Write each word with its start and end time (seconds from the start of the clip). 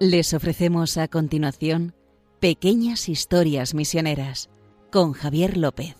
Les 0.00 0.32
ofrecemos 0.32 0.96
a 0.96 1.08
continuación 1.08 1.92
Pequeñas 2.38 3.08
Historias 3.08 3.74
Misioneras 3.74 4.48
con 4.92 5.12
Javier 5.12 5.56
López. 5.56 5.96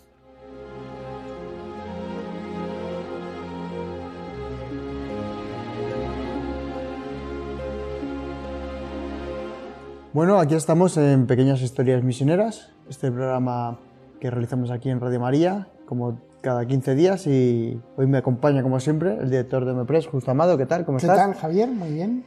Bueno, 10.13 10.39
aquí 10.39 10.55
estamos 10.55 10.97
en 10.97 11.27
Pequeñas 11.27 11.61
Historias 11.61 12.05
Misioneras, 12.05 12.71
este 12.89 13.11
programa 13.11 13.81
que 14.21 14.31
realizamos 14.31 14.71
aquí 14.71 14.91
en 14.91 15.01
Radio 15.01 15.19
María, 15.19 15.67
como 15.87 16.21
cada 16.41 16.65
15 16.67 16.95
días, 16.95 17.27
y 17.27 17.81
hoy 17.97 18.07
me 18.07 18.19
acompaña, 18.19 18.63
como 18.63 18.79
siempre, 18.79 19.17
el 19.21 19.29
director 19.29 19.65
de 19.65 19.75
MEPRES, 19.75 20.07
Justo 20.07 20.31
Amado. 20.31 20.57
¿Qué 20.57 20.67
tal? 20.67 20.85
¿Cómo 20.85 20.99
¿Qué 20.99 21.07
estás? 21.07 21.19
tal, 21.19 21.35
Javier? 21.35 21.69
Muy 21.69 21.91
bien. 21.91 22.25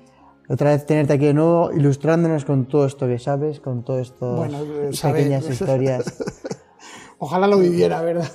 Otra 0.51 0.71
vez 0.71 0.85
tenerte 0.85 1.13
aquí 1.13 1.27
de 1.27 1.33
nuevo, 1.33 1.71
ilustrándonos 1.71 2.43
con 2.43 2.65
todo 2.65 2.85
esto 2.85 3.07
que 3.07 3.19
sabes, 3.19 3.61
con 3.61 3.85
todo 3.85 3.99
esto, 3.99 4.35
Bueno, 4.35 4.57
eh, 4.61 4.91
saber. 4.91 5.17
pequeñas 5.23 5.49
historias. 5.49 6.03
Ojalá 7.19 7.47
lo 7.47 7.57
viviera, 7.57 8.01
¿verdad? 8.01 8.27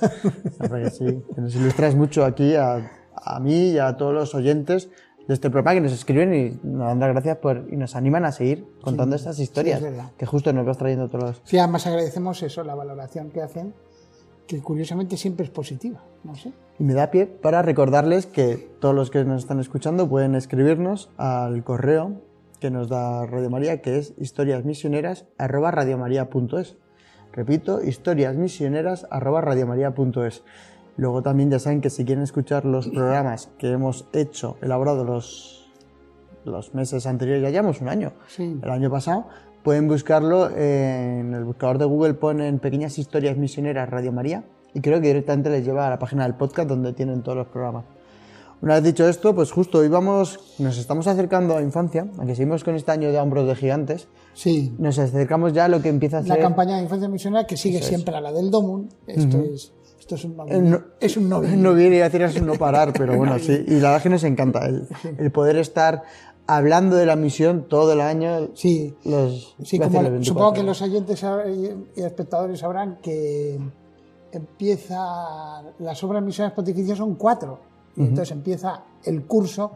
Sí, 0.91 1.23
que 1.35 1.41
nos 1.41 1.53
ilustras 1.55 1.93
mucho 1.93 2.25
aquí 2.25 2.55
a, 2.55 2.89
a 3.13 3.39
mí 3.39 3.71
y 3.71 3.77
a 3.77 3.97
todos 3.97 4.15
los 4.15 4.33
oyentes 4.33 4.89
de 5.27 5.33
este 5.35 5.51
programa 5.51 5.75
que 5.75 5.81
nos 5.81 5.91
escriben 5.91 6.33
y 6.33 6.59
nos 6.65 6.87
dan 6.87 6.99
las 7.01 7.09
gracias 7.09 7.37
por, 7.37 7.67
y 7.69 7.75
nos 7.75 7.95
animan 7.95 8.25
a 8.25 8.31
seguir 8.31 8.65
contando 8.81 9.15
estas 9.15 9.37
historias 9.39 9.81
sí, 9.81 9.85
es 9.85 9.93
que 10.17 10.25
justo 10.25 10.53
nos 10.53 10.65
vas 10.65 10.77
trayendo 10.77 11.09
todos 11.09 11.23
los... 11.23 11.41
Sí, 11.43 11.59
además 11.59 11.85
agradecemos 11.85 12.41
eso, 12.41 12.63
la 12.63 12.73
valoración 12.73 13.29
que 13.29 13.41
hacen, 13.41 13.75
que 14.47 14.61
curiosamente 14.61 15.17
siempre 15.17 15.43
es 15.45 15.51
positiva, 15.51 16.01
no 16.23 16.35
sé. 16.35 16.53
Y 16.79 16.83
me 16.83 16.93
da 16.93 17.11
pie 17.11 17.25
para 17.25 17.61
recordarles 17.61 18.25
que 18.25 18.69
todos 18.79 18.95
los 18.95 19.09
que 19.11 19.23
nos 19.25 19.41
están 19.43 19.59
escuchando 19.59 20.07
pueden 20.07 20.35
escribirnos 20.35 21.09
al 21.17 21.63
correo 21.63 22.21
que 22.59 22.71
nos 22.71 22.87
da 22.89 23.25
Radio 23.25 23.49
María, 23.49 23.81
que 23.81 23.97
es 23.97 24.13
historiasmisioneras@radiomaria.es. 24.17 26.75
Repito, 27.33 27.83
historiasmisioneras@radiomaria.es. 27.83 30.43
Luego 30.97 31.21
también 31.21 31.51
ya 31.51 31.59
saben 31.59 31.81
que 31.81 31.89
si 31.91 32.05
quieren 32.05 32.23
escuchar 32.23 32.65
los 32.65 32.87
programas 32.87 33.49
que 33.59 33.71
hemos 33.71 34.07
hecho, 34.13 34.57
elaborado 34.61 35.03
los, 35.03 35.69
los 36.43 36.73
meses 36.73 37.05
anteriores, 37.05 37.43
ya 37.43 37.51
llevamos 37.51 37.81
un 37.81 37.89
año, 37.89 38.13
Sí. 38.27 38.59
el 38.63 38.69
año 38.71 38.89
pasado, 38.89 39.27
pueden 39.67 39.89
buscarlo 39.89 40.49
en 40.55 41.33
el 41.33 41.43
buscador 41.43 41.77
de 41.77 41.83
Google, 41.83 42.13
ponen 42.13 42.59
Pequeñas 42.59 42.97
Historias 42.97 43.35
Misioneras 43.35 43.89
Radio 43.89 44.13
María 44.13 44.45
y 44.73 44.79
creo 44.79 45.01
que 45.01 45.07
directamente 45.07 45.49
les 45.49 45.65
lleva 45.65 45.87
a 45.87 45.89
la 45.89 45.99
página 45.99 46.23
del 46.23 46.35
podcast 46.35 46.69
donde 46.69 46.93
tienen 46.93 47.21
todos 47.21 47.37
los 47.37 47.47
programas. 47.47 47.83
Una 48.61 48.75
vez 48.75 48.83
dicho 48.85 49.05
esto, 49.09 49.35
pues 49.35 49.51
justo 49.51 49.79
hoy 49.79 49.89
vamos, 49.89 50.55
nos 50.59 50.77
estamos 50.77 51.05
acercando 51.07 51.57
a 51.57 51.61
infancia, 51.61 52.07
aunque 52.17 52.33
seguimos 52.33 52.63
con 52.63 52.75
este 52.75 52.93
año 52.93 53.11
de 53.11 53.19
hombros 53.19 53.45
de 53.45 53.55
gigantes, 53.55 54.07
Sí. 54.33 54.73
nos 54.79 54.97
acercamos 54.99 55.51
ya 55.51 55.65
a 55.65 55.67
lo 55.67 55.81
que 55.81 55.89
empieza 55.89 56.19
a 56.19 56.21
La 56.21 56.35
ser... 56.35 56.43
campaña 56.43 56.77
de 56.77 56.83
infancia 56.83 57.09
misionera 57.09 57.45
que 57.45 57.57
sigue 57.57 57.81
siempre 57.81 58.15
a 58.15 58.21
la 58.21 58.31
del 58.31 58.49
Domun. 58.49 58.87
Esto 59.05 59.37
es 59.53 59.73
esto 59.99 60.15
es 60.15 60.23
un 60.23 60.37
Eh, 60.47 60.61
no- 60.61 60.81
es 61.01 61.17
un 61.17 61.27
novio. 61.27 61.49
No 61.57 61.73
viene 61.73 62.01
a 62.01 62.05
decir 62.05 62.21
es 62.21 62.39
un 62.39 62.47
no 62.47 62.53
parar, 62.53 62.93
pero 62.97 63.17
bueno, 63.17 63.37
sí. 63.39 63.65
Y 63.67 63.71
la 63.71 63.89
verdad 63.91 63.97
es 63.97 64.03
que 64.03 64.09
nos 64.09 64.23
encanta 64.23 64.65
el, 64.65 64.87
el 65.17 65.31
poder 65.31 65.57
estar 65.57 66.03
hablando 66.47 66.95
de 66.95 67.05
la 67.05 67.15
misión 67.15 67.67
todo 67.67 67.93
el 67.93 68.01
año. 68.01 68.49
Sí. 68.55 68.95
Los, 69.03 69.55
Sí, 69.63 69.77
casi 69.77 69.91
como 69.91 70.03
los 70.03 70.11
24 70.11 70.23
supongo 70.23 70.53
que 70.53 70.63
los 70.63 70.81
oyentes 70.81 71.23
y 71.95 72.01
espectadores 72.01 72.59
sabrán 72.59 72.97
que 73.01 73.59
empieza 74.31 75.63
las 75.79 76.03
obras 76.03 76.23
misioneras 76.23 76.55
pontificias 76.55 76.97
son 76.97 77.15
cuatro. 77.15 77.59
Y 77.95 78.01
entonces 78.01 78.31
empieza 78.31 78.83
el 79.05 79.25
curso 79.25 79.71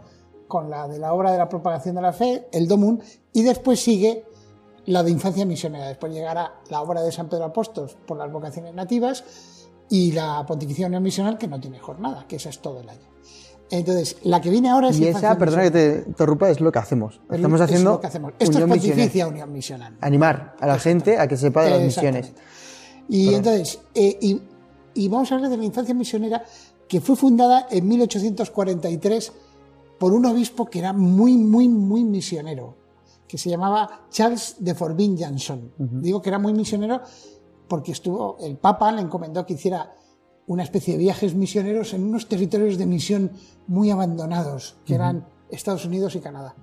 con 0.47 0.69
la 0.69 0.87
de 0.87 0.99
la 0.99 1.13
obra 1.13 1.31
de 1.31 1.39
la 1.39 1.49
propagación 1.49 1.95
de 1.95 2.01
la 2.01 2.13
fe, 2.13 2.47
el 2.51 2.67
Domun, 2.67 3.01
y 3.33 3.41
después 3.41 3.79
sigue 3.79 4.25
la 4.85 5.01
de 5.01 5.09
infancia 5.11 5.45
misionera. 5.45 5.88
Después 5.88 6.13
llegará 6.13 6.59
la 6.69 6.81
obra 6.81 7.01
de 7.01 7.11
San 7.11 7.29
Pedro 7.29 7.45
Apóstol 7.45 7.89
por 8.05 8.17
las 8.17 8.31
vocaciones 8.31 8.73
nativas 8.73 9.23
y 9.89 10.11
la 10.11 10.45
pontificia 10.45 10.88
unión 10.88 11.01
misional 11.03 11.38
que 11.38 11.47
no 11.47 11.59
tiene 11.59 11.79
jornada, 11.79 12.25
que 12.27 12.35
esa 12.35 12.49
es 12.49 12.59
todo 12.59 12.79
el 12.79 12.89
año. 12.89 13.07
Entonces, 13.71 14.17
la 14.23 14.41
que 14.41 14.49
viene 14.49 14.69
ahora 14.69 14.89
es 14.89 14.99
Y 14.99 15.07
esa, 15.07 15.37
perdona 15.37 15.63
que 15.63 15.71
te 15.71 16.03
interrumpa, 16.05 16.49
es 16.49 16.59
lo 16.59 16.71
que 16.71 16.79
hacemos. 16.79 17.21
Es 17.29 17.37
Estamos 17.37 17.61
haciendo 17.61 17.91
es 17.91 17.95
lo 17.95 18.01
que 18.01 18.07
hacemos. 18.07 18.33
Esto 18.37 18.57
unión 18.57 18.71
es 18.71 18.77
pontificia 18.77 19.27
unión 19.27 19.51
misional. 19.51 19.97
Animar 20.01 20.55
a 20.59 20.67
la 20.67 20.77
gente 20.77 21.17
a 21.17 21.27
que 21.27 21.37
sepa 21.37 21.63
de 21.63 21.71
las 21.71 21.81
misiones. 21.81 22.33
Y 23.07 23.33
entonces, 23.33 23.79
eh, 23.95 24.17
y, 24.21 24.41
y 24.93 25.07
vamos 25.07 25.31
a 25.31 25.35
hablar 25.35 25.49
de 25.49 25.57
la 25.57 25.63
infancia 25.63 25.93
misionera 25.93 26.43
que 26.87 26.99
fue 26.99 27.15
fundada 27.15 27.67
en 27.71 27.87
1843 27.87 29.31
por 29.97 30.13
un 30.13 30.25
obispo 30.25 30.65
que 30.65 30.79
era 30.79 30.91
muy, 30.91 31.38
muy, 31.38 31.69
muy 31.69 32.03
misionero, 32.03 32.75
que 33.27 33.38
se 33.38 33.49
llamaba 33.49 34.01
Charles 34.09 34.55
de 34.59 34.75
Forbin 34.75 35.17
Janson. 35.17 35.71
Digo 35.77 36.21
que 36.21 36.29
era 36.29 36.39
muy 36.39 36.53
misionero 36.53 37.01
porque 37.69 37.93
estuvo, 37.93 38.38
el 38.41 38.57
Papa 38.57 38.91
le 38.91 39.01
encomendó 39.01 39.45
que 39.45 39.53
hiciera 39.53 39.93
una 40.47 40.63
especie 40.63 40.94
de 40.94 41.00
viajes 41.00 41.35
misioneros 41.35 41.94
en 41.94 42.03
unos 42.03 42.28
territorios 42.28 42.78
de 42.78 42.85
misión 42.85 43.31
muy 43.68 43.90
abandonados, 43.91 44.78
que 44.85 44.96
eran 44.96 45.25
Estados 45.50 45.85
Unidos 45.85 46.16
y 46.16 46.19
Canadá. 46.19 46.56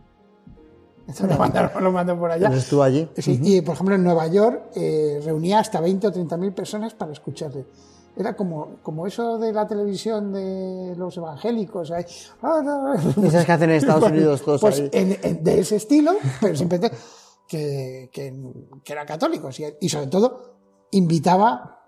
Esto 1.07 1.27
lo 1.27 1.37
mandaron- 1.39 1.71
lo 1.83 1.93
mandó 1.93 2.19
por 2.19 2.31
allá. 2.31 2.49
Pues 2.49 2.65
estuvo 2.65 2.83
allí. 2.83 3.09
Sí, 3.17 3.41
Y 3.43 3.61
por 3.63 3.75
ejemplo 3.75 3.95
en 3.95 4.05
Nueva 4.05 4.27
York 4.27 4.71
eh, 4.75 5.21
reunía 5.25 5.59
hasta 5.61 5.81
20 5.81 6.07
o 6.09 6.13
30 6.13 6.37
mil 6.37 6.53
personas 6.53 6.95
para 6.95 7.13
escucharle. 7.13 7.67
Era 8.17 8.35
como, 8.37 8.79
como 8.83 9.07
eso 9.07 9.39
de 9.39 9.53
la 9.53 9.67
televisión 9.67 10.33
de 10.33 10.95
los 10.97 11.17
evangélicos. 11.17 11.91
ahí, 11.93 12.05
"Ah, 12.43 12.61
no". 12.65 12.93
Esas 13.25 13.45
que 13.47 13.53
hacen 13.53 13.71
en 13.71 13.77
Estados 13.77 14.01
Bueno, 14.01 14.17
Unidos 14.19 14.43
todos 14.43 14.61
pues 14.61 14.81
ahí. 14.81 14.91
en- 14.93 15.19
en- 15.23 15.45
de 15.45 15.61
ese 15.61 15.77
estilo, 15.77 16.13
pero 16.41 16.57
simplemente 16.57 16.95
que, 17.47 18.11
que, 18.13 18.35
que 18.85 18.93
eran 18.93 19.07
católicos 19.07 19.59
y, 19.61 19.65
y 19.81 19.89
sobre 19.89 20.09
todo 20.09 20.57
invitaba 20.91 21.81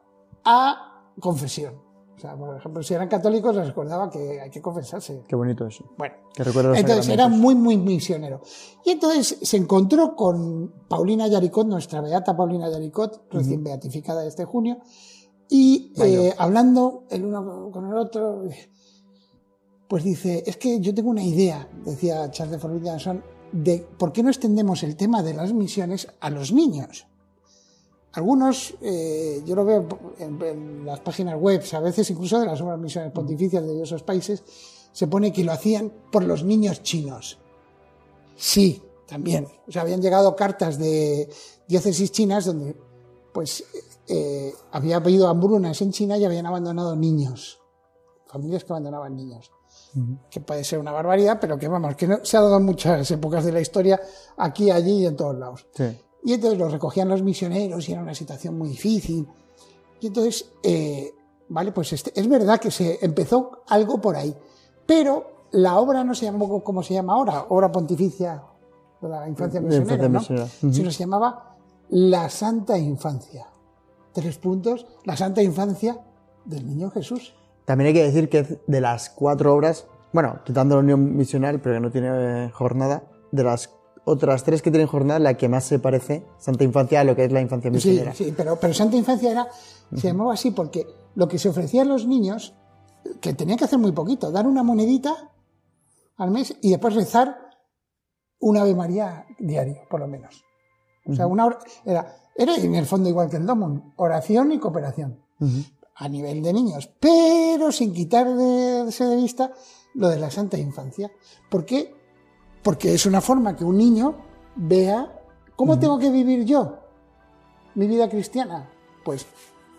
a 0.45 0.90
confesión. 1.21 1.75
O 2.17 2.19
sea, 2.21 2.37
por 2.37 2.55
ejemplo, 2.55 2.83
si 2.83 2.93
eran 2.93 3.09
católicos 3.09 3.57
les 3.57 3.69
recordaba 3.69 4.11
que 4.11 4.41
hay 4.43 4.51
que 4.51 4.61
confesarse. 4.61 5.25
Qué 5.27 5.35
bonito 5.35 5.67
eso. 5.67 5.85
Bueno, 5.97 6.17
Que 6.35 6.43
entonces 6.81 7.09
era 7.09 7.29
muy, 7.29 7.55
muy 7.55 7.79
misionero. 7.79 8.43
Y 8.85 8.91
entonces 8.91 9.39
se 9.41 9.57
encontró 9.57 10.15
con 10.15 10.85
Paulina 10.87 11.29
Yaricot, 11.29 11.67
nuestra 11.67 12.03
beata 12.03 12.37
Paulina 12.37 12.69
Yaricot, 12.69 13.31
recién 13.31 13.65
beatificada 13.65 14.27
este 14.27 14.45
junio, 14.45 14.81
y 15.49 15.93
eh, 15.97 16.33
hablando 16.39 17.05
el 17.11 17.25
uno 17.25 17.71
con 17.73 17.89
el 17.89 17.97
otro, 17.97 18.45
pues 19.89 20.05
dice, 20.05 20.45
es 20.47 20.57
que 20.57 20.79
yo 20.79 20.95
tengo 20.95 21.11
una 21.11 21.25
idea, 21.25 21.69
decía 21.85 22.31
Charles 22.31 22.53
de 22.53 22.59
Forbin 22.61 22.85
Janson, 22.85 23.25
de 23.51 23.85
por 23.99 24.13
qué 24.13 24.23
no 24.23 24.29
extendemos 24.29 24.85
el 24.85 24.95
tema 24.95 25.25
de 25.25 25.35
las 25.35 25.53
misiones 25.53 26.07
a 26.21 26.31
los 26.31 26.53
niños. 26.53 27.09
Algunos, 28.13 28.75
eh, 28.81 29.43
yo 29.45 29.55
lo 29.55 29.65
veo 29.65 29.87
en, 30.19 30.43
en 30.43 30.87
las 30.87 31.01
páginas 31.01 31.39
web, 31.39 31.63
a 31.73 31.81
veces 31.81 32.11
incluso 32.11 32.41
de 32.41 32.47
las 32.47 32.61
obras 32.61 32.79
misiones 32.79 33.13
pontificias 33.13 33.63
de 33.63 33.73
diversos 33.73 34.03
países, 34.03 34.43
se 34.93 35.07
pone 35.07 35.33
que 35.33 35.45
lo 35.45 35.53
hacían 35.53 35.93
por 36.11 36.25
los 36.25 36.43
niños 36.43 36.83
chinos. 36.83 37.39
Sí, 38.37 38.83
también. 39.07 39.47
O 39.69 39.73
sea, 39.73 39.83
habían 39.83 40.01
llegado 40.01 40.35
cartas 40.35 40.79
de 40.79 41.29
diócesis 41.69 42.11
chinas 42.11 42.47
donde, 42.47 42.77
pues, 43.33 43.65
eh, 44.09 44.53
había 44.73 44.97
habido 44.97 45.29
hambrunas 45.29 45.81
en 45.83 45.93
China 45.93 46.17
y 46.17 46.25
habían 46.25 46.47
abandonado 46.47 46.97
niños. 46.97 47.61
Familias 48.27 48.65
que 48.65 48.73
abandonaban 48.73 49.15
niños. 49.15 49.51
Que 50.31 50.41
puede 50.41 50.63
ser 50.63 50.79
una 50.79 50.93
barbaridad, 50.93 51.39
pero 51.41 51.59
que 51.59 51.67
vamos, 51.67 51.97
que 51.97 52.07
no, 52.07 52.25
se 52.25 52.37
ha 52.37 52.41
dado 52.41 52.57
en 52.57 52.65
muchas 52.65 53.11
épocas 53.11 53.45
de 53.45 53.53
la 53.53 53.61
historia, 53.61 54.01
aquí, 54.37 54.71
allí 54.71 55.03
y 55.03 55.07
en 55.07 55.17
todos 55.17 55.37
lados. 55.37 55.67
Sí. 55.75 56.01
Y 56.25 56.35
entonces 56.35 56.59
los 56.59 56.73
recogían 56.73 57.09
los 57.09 57.23
misioneros 57.23 57.89
y 57.89 57.93
era 57.93 58.03
una 58.03 58.15
situación 58.15 58.59
muy 58.59 58.69
difícil. 58.71 59.27
Y 60.01 60.07
entonces, 60.09 60.51
eh, 60.63 61.13
vale, 61.49 61.73
pues 61.73 61.93
este- 61.93 62.13
es 62.19 62.29
verdad 62.29 62.61
que 62.61 62.71
se 62.71 62.99
empezó 63.05 63.63
algo 63.69 64.01
por 64.01 64.17
ahí. 64.17 64.35
Pero 64.87 65.47
la 65.53 65.79
obra 65.79 66.05
no 66.05 66.15
se 66.15 66.27
llamó 66.27 66.63
como 66.63 66.83
se 66.83 66.95
llama 66.95 67.15
ahora, 67.15 67.47
obra 67.49 67.71
pontificia 67.73 68.43
de 69.01 69.09
la 69.09 69.29
infancia 69.29 69.61
misionera, 69.61 70.09
¿no? 70.09 70.19
misionera. 70.21 70.47
Ujú. 70.63 70.73
sino 70.73 70.91
se 70.91 70.99
llamaba 71.01 71.57
la 71.89 72.29
Santa 72.29 72.79
Infancia. 72.79 73.47
Tres 74.13 74.39
puntos, 74.39 74.87
la 75.05 75.17
Santa 75.17 75.43
Infancia 75.43 75.99
del 76.45 76.67
Niño 76.67 76.91
Jesús. 76.91 77.35
También 77.65 77.89
hay 77.89 77.95
que 77.95 78.05
decir 78.05 78.29
que 78.29 78.61
de 78.67 78.81
las 78.81 79.11
cuatro 79.11 79.55
obras, 79.55 79.87
bueno, 80.13 80.41
quitando 80.45 80.75
la 80.77 80.81
Unión 80.81 81.17
Misional, 81.17 81.61
pero 81.61 81.77
que 81.77 81.81
no 81.81 81.91
tiene 81.91 82.51
jornada, 82.51 83.05
de 83.33 83.45
las 83.45 83.71
otras 84.05 84.45
tres 84.45 84.63
que 84.63 84.71
tienen 84.71 84.87
jornada, 84.89 85.19
la 85.21 85.35
que 85.35 85.49
más 85.49 85.65
se 85.65 85.79
parece, 85.79 86.25
Santa 86.39 86.65
Infancia, 86.65 87.01
a 87.01 87.05
lo 87.05 87.15
que 87.15 87.25
es 87.25 87.33
la 87.33 87.41
infancia 87.41 87.71
Sí, 87.71 87.75
misionera. 87.75 88.15
sí, 88.15 88.33
pero, 88.37 88.59
pero 88.59 88.73
Santa 88.75 88.97
Infancia 88.97 89.31
era, 89.31 89.49
se 89.95 90.09
llamaba 90.09 90.35
así 90.35 90.51
porque 90.51 90.87
lo 91.15 91.29
que 91.29 91.39
se 91.39 91.49
ofrecía 91.49 91.83
a 91.83 91.85
los 91.85 92.07
niños, 92.07 92.55
que 93.21 93.33
tenían 93.35 93.59
que 93.59 93.65
hacer 93.65 93.79
muy 93.79 93.93
poquito, 93.93 94.31
dar 94.31 94.47
una 94.47 94.63
monedita 94.63 95.31
al 96.17 96.31
mes 96.31 96.55
y 96.63 96.71
después 96.71 96.95
rezar 96.95 97.37
un 98.41 98.57
Ave 98.57 98.75
María 98.75 99.27
diario, 99.39 99.83
por 99.91 100.01
lo 100.01 100.07
menos. 100.09 100.45
O 101.07 101.15
sea, 101.15 101.27
una 101.27 101.47
hora- 101.47 101.59
era, 101.85 102.15
era 102.37 102.57
en 102.57 102.75
el 102.75 102.87
fondo 102.87 103.09
igual 103.09 103.29
que 103.31 103.37
el 103.37 103.47
Domon, 103.47 103.93
oración 103.97 104.53
y 104.53 104.59
cooperación 104.59 105.19
a 105.97 106.09
nivel 106.09 106.43
de 106.43 106.53
niños, 106.53 106.91
pero 107.01 107.71
sin 107.73 107.93
quitarse 107.93 109.05
de 109.05 109.17
vista 109.17 109.53
lo 109.95 110.09
de 110.09 110.19
la 110.19 110.31
Santa 110.31 110.57
Infancia. 110.59 111.11
¿Por 111.51 111.65
qué? 111.67 111.95
Porque 112.63 112.95
es 112.95 113.07
una 113.07 113.21
forma 113.21 113.57
que 113.57 113.65
un 113.65 113.77
niño 113.77 114.15
vea 114.57 115.11
cómo 115.57 115.79
tengo 115.79 115.99
que 115.99 116.11
vivir 116.11 116.45
yo 116.45 116.81
mi 117.75 117.87
vida 117.87 118.09
cristiana. 118.09 118.69
Pues, 119.05 119.27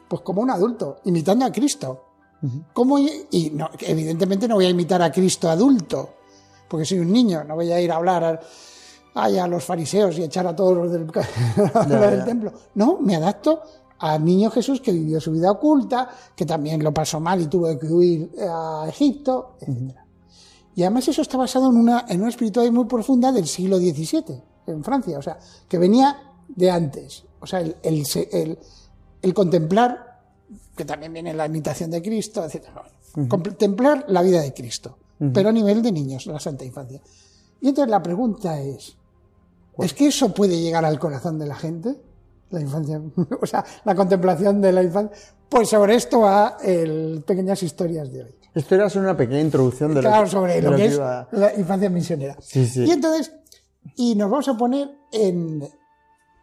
pues 0.07 0.21
como 0.21 0.41
un 0.41 0.49
adulto, 0.49 0.99
imitando 1.05 1.45
a 1.45 1.51
Cristo. 1.51 2.05
¿Cómo, 2.73 2.97
y 2.97 3.51
no, 3.53 3.69
evidentemente 3.79 4.47
no 4.47 4.55
voy 4.55 4.65
a 4.65 4.69
imitar 4.69 4.99
a 5.03 5.11
Cristo 5.11 5.47
adulto, 5.47 6.09
porque 6.67 6.85
soy 6.85 6.97
un 6.97 7.11
niño, 7.11 7.43
no 7.43 7.53
voy 7.53 7.71
a 7.71 7.79
ir 7.79 7.91
a 7.91 7.97
hablar 7.97 8.41
a, 9.13 9.23
a 9.23 9.47
los 9.47 9.63
fariseos 9.63 10.17
y 10.17 10.23
echar 10.23 10.47
a 10.47 10.55
todos 10.55 10.75
los 10.75 10.91
del, 10.91 11.05
del 11.87 12.25
templo. 12.25 12.51
No, 12.73 12.97
me 12.99 13.15
adapto 13.15 13.61
al 13.99 14.25
niño 14.25 14.49
Jesús 14.49 14.81
que 14.81 14.91
vivió 14.91 15.21
su 15.21 15.31
vida 15.31 15.51
oculta, 15.51 16.09
que 16.35 16.47
también 16.47 16.83
lo 16.83 16.91
pasó 16.91 17.19
mal 17.19 17.41
y 17.41 17.45
tuvo 17.45 17.77
que 17.77 17.85
huir 17.85 18.31
a 18.39 18.85
Egipto, 18.89 19.57
etc. 19.61 20.00
Y 20.75 20.83
además 20.83 21.07
eso 21.07 21.21
está 21.21 21.37
basado 21.37 21.69
en 21.69 21.77
una, 21.77 22.05
en 22.07 22.21
una 22.21 22.29
espiritualidad 22.29 22.73
muy 22.73 22.85
profunda 22.85 23.31
del 23.31 23.47
siglo 23.47 23.77
XVII, 23.77 24.41
en 24.67 24.83
Francia, 24.83 25.17
o 25.17 25.21
sea, 25.21 25.37
que 25.67 25.77
venía 25.77 26.17
de 26.47 26.71
antes. 26.71 27.25
O 27.39 27.47
sea, 27.47 27.59
el, 27.59 27.75
el, 27.83 28.59
el, 29.21 29.33
contemplar, 29.33 30.19
que 30.75 30.85
también 30.85 31.11
viene 31.13 31.33
la 31.33 31.45
imitación 31.45 31.91
de 31.91 32.01
Cristo, 32.01 32.45
etc. 32.45 32.67
Contemplar 33.27 34.05
la 34.07 34.21
vida 34.21 34.41
de 34.41 34.53
Cristo, 34.53 34.97
pero 35.33 35.49
a 35.49 35.51
nivel 35.51 35.81
de 35.81 35.91
niños, 35.91 36.25
la 36.27 36.39
santa 36.39 36.63
infancia. 36.63 37.01
Y 37.59 37.69
entonces 37.69 37.91
la 37.91 38.01
pregunta 38.01 38.59
es, 38.59 38.95
¿es 39.77 39.93
que 39.93 40.07
eso 40.07 40.33
puede 40.33 40.59
llegar 40.59 40.85
al 40.85 40.99
corazón 40.99 41.37
de 41.37 41.47
la 41.47 41.55
gente? 41.55 41.95
La 42.49 42.61
infancia, 42.61 43.01
o 43.41 43.45
sea, 43.45 43.65
la 43.83 43.95
contemplación 43.95 44.61
de 44.61 44.71
la 44.71 44.83
infancia. 44.83 45.17
Pues 45.49 45.69
sobre 45.69 45.95
esto 45.95 46.21
va 46.21 46.57
el 46.63 47.23
Pequeñas 47.25 47.61
Historias 47.61 48.11
de 48.11 48.23
hoy. 48.23 48.40
Esto 48.53 48.75
era 48.75 48.89
solo 48.89 49.05
una 49.05 49.17
pequeña 49.17 49.41
introducción 49.41 49.93
de 49.93 50.01
claro, 50.01 50.27
sobre 50.27 50.61
lo, 50.61 50.75
que, 50.75 50.85
es 50.85 50.97
la 50.97 51.53
infancia 51.57 51.89
misionera. 51.89 52.35
Sí, 52.41 52.65
sí. 52.65 52.83
Y 52.83 52.91
entonces, 52.91 53.31
y 53.95 54.15
nos 54.15 54.29
vamos 54.29 54.47
a 54.49 54.57
poner 54.57 54.91
en, 55.11 55.63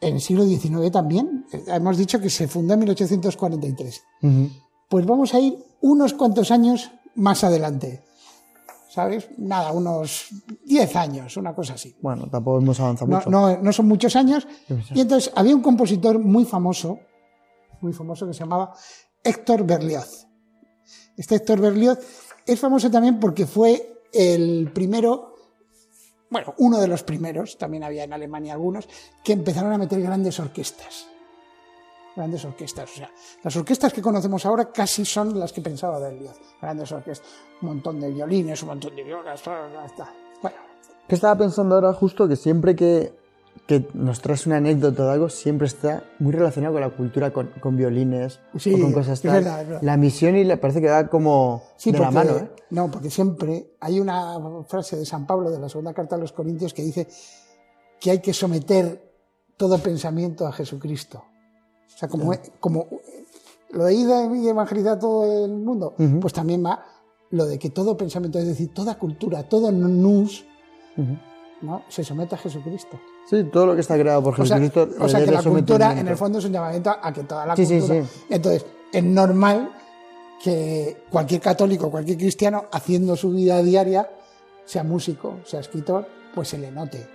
en 0.01 0.15
el 0.15 0.21
siglo 0.21 0.45
XIX 0.45 0.91
también. 0.91 1.47
Hemos 1.67 1.97
dicho 1.97 2.21
que 2.21 2.31
se 2.31 2.49
fundó 2.49 2.75
en 2.75 2.81
1843. 2.81 4.03
Pues 4.89 5.07
vamos 5.07 5.35
a 5.35 5.41
ir 5.41 5.59
unos 5.81 6.15
cuantos 6.15 6.51
años 6.51 6.91
más 7.15 7.45
adelante. 7.45 8.05
¿Sabes? 8.89 9.29
Nada, 9.37 9.71
unos 9.73 10.29
10 10.65 10.97
años, 10.97 11.37
una 11.37 11.55
cosa 11.55 11.75
así. 11.75 11.95
Bueno, 12.01 12.27
tampoco 12.31 12.59
hemos 12.59 12.81
avanzado 12.81 13.11
mucho. 13.11 13.31
No, 13.31 13.59
no 13.59 13.73
son 13.73 13.87
muchos 13.87 14.17
años. 14.17 14.47
Y 14.95 15.01
entonces 15.01 15.31
había 15.37 15.55
un 15.55 15.63
compositor 15.63 16.19
muy 16.19 16.45
famoso, 16.45 16.99
muy 17.81 17.93
famoso, 17.93 18.27
que 18.27 18.33
se 18.33 18.41
llamaba 18.41 18.73
Héctor 19.23 19.65
Berlioz. 19.65 20.28
Este 21.19 21.35
Héctor 21.35 21.61
Berlioz 21.61 21.99
es 22.47 22.59
famoso 22.59 22.91
también 22.91 23.21
porque 23.21 23.45
fue 23.45 24.01
el 24.13 24.71
primero 24.73 25.35
bueno, 26.31 26.55
uno 26.59 26.79
de 26.79 26.89
los 26.89 27.03
primeros, 27.05 27.57
también 27.57 27.85
había 27.85 28.05
en 28.05 28.13
Alemania 28.13 28.53
algunos, 28.53 28.89
que 29.25 29.33
empezaron 29.33 29.73
a 29.73 29.79
meter 29.79 30.01
grandes 30.03 30.39
orquestas. 30.39 31.07
Grandes 32.15 32.45
orquestas. 32.45 32.91
O 32.93 32.97
sea, 32.97 33.11
las 33.43 33.57
orquestas 33.57 33.93
que 33.93 34.03
conocemos 34.03 34.45
ahora 34.45 34.71
casi 34.71 35.05
son 35.05 35.39
las 35.39 35.53
que 35.53 35.63
pensaba 35.63 35.99
Berlioz. 35.99 36.39
Grandes 36.61 36.91
orquestas. 36.93 37.27
Un 37.63 37.69
montón 37.69 38.01
de 38.01 38.11
violines, 38.11 38.61
un 38.63 38.69
montón 38.69 38.95
de 38.95 39.05
violas. 39.05 39.43
Bueno. 40.43 40.57
¿Qué 41.07 41.15
estaba 41.15 41.37
pensando 41.37 41.77
ahora 41.77 41.95
justo? 41.95 42.29
Que 42.29 42.37
siempre 42.37 42.77
que 42.77 43.13
que 43.69 43.87
nos 43.93 44.23
traes 44.23 44.47
una 44.47 44.57
anécdota 44.57 45.05
de 45.05 45.13
algo 45.13 45.29
siempre 45.29 45.67
está 45.67 46.03
muy 46.19 46.33
relacionado 46.33 46.73
con 46.73 46.81
la 46.81 46.89
cultura, 46.89 47.35
con, 47.35 47.49
con 47.61 47.77
violines 47.77 48.41
o 48.55 48.81
con 48.81 48.93
cosas 48.95 49.21
tal. 49.21 49.37
Es 49.37 49.45
verdad, 49.45 49.61
es 49.61 49.69
verdad. 49.69 49.83
La 49.83 49.99
misión 49.99 50.37
y 50.37 50.45
le 50.45 50.57
parece 50.57 50.81
que 50.81 50.89
va 50.89 51.07
como 51.09 51.63
de 51.85 51.93
la 51.93 52.11
mano. 52.11 52.39
¿eh? 52.39 52.51
No, 52.71 52.91
porque 52.91 53.11
siempre 53.11 53.75
hay 53.79 54.01
una 54.01 54.39
frase 54.67 54.97
de 54.97 55.05
San 55.05 55.27
Pablo 55.27 55.51
de 55.51 55.59
la 55.59 55.69
segunda 55.69 55.93
carta 55.93 56.17
a 56.17 56.19
los 56.19 56.33
Corintios 56.33 56.73
que 56.73 56.83
dice 56.83 57.09
que 58.01 58.11
hay 58.11 58.21
que 58.21 58.33
someter 58.33 59.03
todo 59.59 59.77
pensamiento 59.77 60.47
a 60.47 60.53
Jesucristo. 60.53 61.23
O 61.95 61.99
sea, 61.99 62.09
como, 62.09 62.33
como 62.61 62.87
lo 63.69 63.85
de 63.85 63.95
ir 63.95 64.09
y 64.35 64.49
evangelizar 64.49 64.93
a 64.95 64.99
todo 64.99 65.45
el 65.45 65.53
mundo, 65.53 65.95
pues 66.23 66.33
también 66.33 66.65
va 66.65 66.87
lo 67.33 67.45
de 67.45 67.59
que 67.59 67.69
todo 67.69 67.99
pensamiento, 67.99 68.39
es 68.39 68.47
decir, 68.47 68.73
toda 68.73 68.99
cultura, 68.99 69.43
todo 69.43 69.71
nus, 69.71 70.47
¿no? 71.63 71.83
se 71.89 72.05
somete 72.05 72.35
a 72.35 72.39
Jesucristo. 72.39 72.99
Sí, 73.29 73.45
todo 73.45 73.67
lo 73.67 73.75
que 73.75 73.81
está 73.81 73.99
creado 73.99 74.23
por 74.23 74.35
Jesucristo. 74.35 74.89
O 75.01 75.09
sea, 75.09 75.25
que 75.25 75.31
la 75.31 75.43
cultura, 75.43 75.99
en 75.99 76.09
el 76.09 76.17
fondo, 76.17 76.39
es 76.39 76.45
un 76.45 76.53
llamamiento 76.53 76.91
a 76.91 77.13
que 77.13 77.25
toda 77.25 77.47
la 77.47 77.55
cultura. 77.55 78.05
Entonces, 78.31 78.67
es 78.93 79.05
normal 79.05 79.71
que 80.43 81.05
cualquier 81.11 81.41
católico, 81.41 81.91
cualquier 81.91 82.17
cristiano, 82.17 82.67
haciendo 82.73 83.17
su 83.17 83.31
vida 83.31 83.63
diaria, 83.63 84.09
sea 84.65 84.85
músico, 84.85 85.39
sea 85.45 85.61
escritor, 85.61 86.07
pues 86.35 86.49
se 86.49 86.59
le 86.59 86.71
note. 86.71 87.07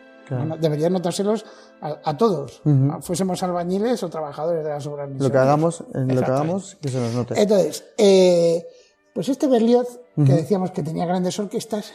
debería 0.60 0.90
notárselos 0.90 1.46
a, 1.82 2.18
todos, 2.18 2.62
fuésemos 3.02 3.44
albañiles 3.44 4.02
o 4.04 4.10
trabajadores 4.10 4.64
de 4.64 4.70
las 4.70 4.86
obras. 4.88 5.10
Lo 5.18 5.32
que 5.32 5.38
hagamos, 5.38 5.84
lo 5.94 6.22
que 6.22 6.26
hagamos, 6.26 6.78
que 6.82 6.90
se 6.90 7.00
nos 7.00 7.14
note. 7.14 7.42
Entonces, 7.42 7.86
eh, 7.98 8.66
pues 9.14 9.30
este 9.30 9.48
Berlioz, 9.48 10.00
que 10.16 10.34
decíamos 10.34 10.72
que 10.72 10.84
tenía 10.84 11.06
grandes 11.06 11.38
orquestas, 11.40 11.94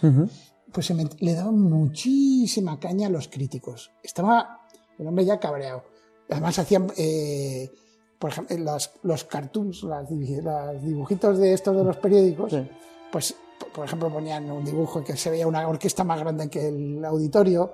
pues 0.73 0.87
se 0.87 0.95
le 0.95 1.35
daba 1.35 1.51
muchísima 1.51 2.79
caña 2.79 3.07
a 3.07 3.11
los 3.11 3.29
críticos. 3.29 3.91
Estaba 4.03 4.67
el 4.99 5.07
hombre 5.07 5.25
ya 5.25 5.39
cabreado. 5.39 5.85
Además 6.29 6.59
hacían, 6.59 6.89
eh, 6.97 7.71
por 8.19 8.31
ejemplo, 8.31 8.57
los 9.03 9.25
cartoons, 9.25 9.83
los 9.83 10.09
dibujitos 10.83 11.39
de 11.39 11.53
estos 11.55 11.77
de 11.77 11.85
los 11.85 11.97
periódicos, 11.97 12.55
pues, 13.11 13.35
por 13.73 13.87
ejemplo, 13.87 14.13
ponían 14.13 14.51
un 14.51 14.65
dibujo 14.65 15.03
que 15.03 15.17
se 15.17 15.31
veía 15.31 15.47
una 15.47 15.67
orquesta 15.67 16.05
más 16.05 16.21
grande 16.21 16.51
que 16.51 16.69
el 16.69 17.05
auditorio, 17.05 17.73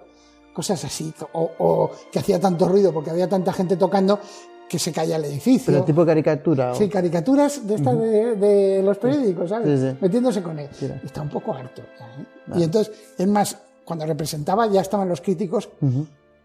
cosas 0.54 0.84
así, 0.84 1.12
o, 1.32 1.50
o 1.58 1.90
que 2.12 2.20
hacía 2.20 2.38
tanto 2.38 2.68
ruido 2.68 2.92
porque 2.92 3.10
había 3.10 3.28
tanta 3.28 3.52
gente 3.52 3.76
tocando 3.76 4.20
que 4.68 4.78
se 4.78 4.92
caía 4.92 5.16
el 5.16 5.24
edificio. 5.24 5.72
Pero 5.72 5.84
tipo 5.84 6.04
caricatura. 6.04 6.74
Sí, 6.74 6.88
caricaturas 6.88 7.66
de 7.66 7.74
estas 7.74 7.98
de, 7.98 8.82
los 8.82 8.98
periódicos, 8.98 9.50
¿sabes? 9.50 10.00
Metiéndose 10.00 10.42
con 10.42 10.58
él. 10.58 10.68
Está 11.04 11.22
un 11.22 11.28
poco 11.28 11.52
harto. 11.54 11.82
¿eh? 11.82 12.26
Y 12.56 12.62
entonces, 12.62 12.94
es 13.18 13.26
más, 13.26 13.58
cuando 13.84 14.06
representaba 14.06 14.66
ya 14.66 14.80
estaban 14.80 15.08
los 15.08 15.20
críticos 15.20 15.68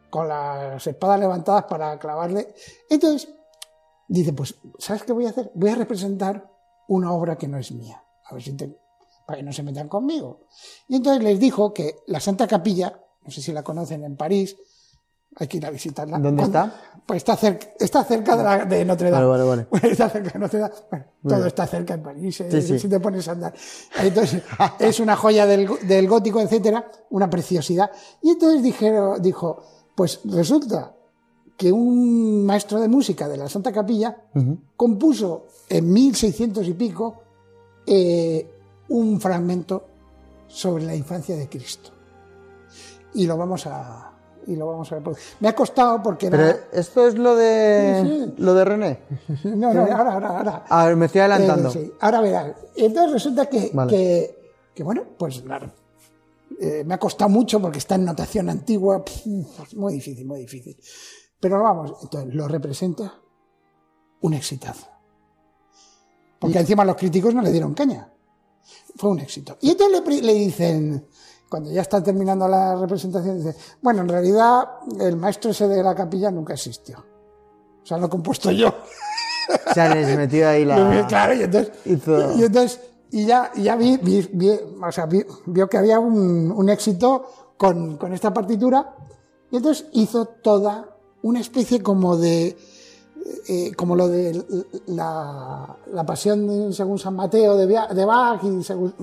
con 0.10 0.28
las 0.28 0.86
espadas 0.86 1.20
levantadas 1.20 1.66
para 1.66 1.98
clavarle. 1.98 2.54
Entonces, 2.90 3.30
dice, 4.08 4.34
pues, 4.34 4.56
¿sabes 4.78 5.04
qué 5.04 5.14
voy 5.14 5.26
a 5.26 5.30
hacer? 5.30 5.52
Voy 5.54 5.70
a 5.70 5.76
representar 5.76 6.50
una 6.88 7.12
obra 7.14 7.38
que 7.38 7.48
no 7.48 7.58
es 7.58 7.72
mía. 7.72 8.04
A 8.26 8.34
ver 8.34 8.44
si 8.44 8.56
para 9.26 9.38
que 9.38 9.44
no 9.44 9.54
se 9.54 9.64
metan 9.64 9.88
conmigo. 9.88 10.48
Y 10.88 10.96
entonces 10.96 11.24
les 11.24 11.40
dijo 11.40 11.72
que 11.72 11.98
la 12.08 12.20
Santa 12.20 12.48
Capilla, 12.48 13.00
no 13.24 13.32
sé 13.32 13.42
si 13.42 13.54
la 13.54 13.64
conocen 13.64 14.04
en 14.04 14.16
París, 14.16 14.58
hay 15.36 15.48
que 15.48 15.58
ir 15.58 15.66
a 15.66 15.70
visitarla. 15.70 16.20
¿Dónde 16.20 16.44
está? 16.44 16.74
Pues 17.06 17.18
está 17.18 17.36
cerca, 17.36 17.68
está 17.80 18.04
cerca 18.04 18.36
de, 18.36 18.44
la, 18.44 18.66
de 18.66 18.86
Notre 18.86 19.10
Dame. 19.10 19.26
Vale, 19.26 19.44
vale, 19.44 19.66
vale. 19.72 19.88
Está 19.92 20.10
cerca 20.10 20.32
de 20.32 20.40
Notre 20.40 20.60
Dame. 20.60 20.74
Bueno, 20.92 21.06
todo 21.28 21.46
está 21.48 21.66
cerca 21.66 21.96
en 21.96 22.04
París, 22.04 22.42
eh, 22.42 22.80
si 22.80 22.88
te 22.88 23.00
pones 23.00 23.28
a 23.28 23.32
andar. 23.32 23.54
Entonces, 24.00 24.44
es 24.80 25.00
una 25.00 25.16
joya 25.16 25.48
del, 25.48 25.68
del, 25.88 26.08
gótico, 26.08 26.40
etcétera, 26.40 26.86
una 27.10 27.30
preciosidad. 27.30 27.90
Y 28.22 28.30
entonces 28.30 28.62
dijeron, 28.62 29.20
dijo, 29.22 29.64
pues 29.96 30.20
resulta 30.26 30.94
que 31.58 31.72
un 31.72 32.46
maestro 32.46 32.80
de 32.80 32.88
música 32.88 33.28
de 33.28 33.36
la 33.36 33.50
Santa 33.50 33.74
Capilla 33.74 34.16
compuso 34.78 35.48
en 35.68 35.92
1600 35.92 36.68
y 36.68 36.74
pico 36.74 37.24
eh, 37.86 38.50
un 38.88 39.20
fragmento 39.20 39.88
sobre 40.48 40.86
la 40.86 40.96
infancia 40.96 41.36
de 41.36 41.50
Cristo. 41.50 41.92
Y 43.14 43.26
lo 43.26 43.36
vamos 43.36 43.68
a, 43.68 44.19
y 44.50 44.56
lo 44.56 44.68
vamos 44.68 44.92
a 44.92 45.00
ver. 45.00 45.16
Me 45.40 45.48
ha 45.48 45.56
costado 45.56 46.02
porque... 46.02 46.30
Pero 46.30 46.58
esto 46.72 47.08
es 47.08 47.16
lo 47.16 47.36
de 47.36 48.34
lo 48.38 48.54
de 48.54 48.66
René. 48.66 49.00
No, 49.44 49.74
no, 49.74 49.82
ahora, 49.82 50.14
ahora, 50.14 50.28
ahora. 50.30 50.66
A 50.68 50.86
ver, 50.88 50.96
me 50.96 51.06
estoy 51.06 51.22
adelantando. 51.22 51.70
sí, 51.70 51.92
ahora 52.00 52.22
verás. 52.22 52.56
Entonces 52.76 53.14
resulta 53.14 53.46
que, 53.46 53.72
que, 53.88 54.38
que, 54.74 54.84
bueno, 54.84 55.04
pues 55.18 55.44
eh, 56.60 56.84
me 56.84 56.96
ha 56.96 56.98
costado 56.98 57.30
mucho 57.30 57.62
porque 57.62 57.78
está 57.78 57.96
en 57.96 58.06
notación 58.06 58.50
antigua, 58.50 59.06
pues, 59.06 59.76
muy 59.76 59.94
difícil, 59.94 60.26
muy 60.26 60.40
difícil. 60.42 60.76
Pero 61.40 61.62
vamos, 61.62 61.94
entonces 62.02 62.34
lo 62.34 62.48
representa 62.48 63.14
un 64.22 64.34
exitazo. 64.34 64.88
Porque 66.40 66.60
encima 66.60 66.84
los 66.86 66.96
críticos 66.96 67.36
no 67.36 67.42
le 67.42 67.52
dieron 67.52 67.74
caña. 67.74 68.12
Fue 68.96 69.12
un 69.12 69.20
éxito. 69.20 69.58
Y 69.62 69.72
entonces 69.72 70.02
le, 70.08 70.22
le 70.22 70.34
dicen, 70.34 71.08
cuando 71.50 71.72
ya 71.72 71.82
está 71.82 72.02
terminando 72.04 72.48
la 72.48 72.76
representación, 72.76 73.38
dice, 73.44 73.56
bueno, 73.82 74.02
en 74.02 74.10
realidad 74.10 74.70
el 75.00 75.16
maestro 75.16 75.52
ese 75.52 75.68
de 75.68 75.84
la 75.84 75.96
capilla 75.96 76.32
nunca 76.32 76.54
existió. 76.54 77.04
O 77.82 77.86
sea, 77.86 77.98
lo 77.98 78.06
he 78.06 78.10
compuesto 78.10 78.52
yo. 78.52 78.70
O 78.70 79.74
sea, 79.74 79.94
les 79.94 80.16
metió 80.16 80.48
ahí 80.48 80.64
la... 80.64 81.06
Claro, 81.10 81.34
y 81.34 81.42
entonces... 81.42 81.74
Y 81.86 82.44
entonces 82.44 82.80
y 83.12 83.26
ya, 83.26 83.52
ya 83.56 83.76
vi, 83.76 83.98
vi, 83.98 84.52
o 84.82 84.92
sea, 84.92 85.08
vio 85.08 85.68
que 85.68 85.78
había 85.78 86.00
un, 86.00 86.52
un 86.52 86.70
éxito 86.70 87.54
con, 87.58 87.98
con, 87.98 88.14
esta 88.14 88.32
partitura 88.34 88.96
y 89.52 89.58
entonces 89.58 89.88
hizo 89.94 90.26
toda 90.26 90.96
una 91.24 91.40
especie 91.40 91.82
como 91.82 92.18
de, 92.18 92.56
eh, 93.48 93.72
como 93.76 93.96
lo 93.96 94.08
de 94.08 94.44
la, 94.88 95.76
la 95.94 96.06
pasión 96.06 96.74
según 96.74 96.98
San 96.98 97.16
Mateo 97.16 97.56
de, 97.56 97.68
de 97.68 98.06
Bach 98.06 98.44
y 98.44 98.64
según, 98.64 98.94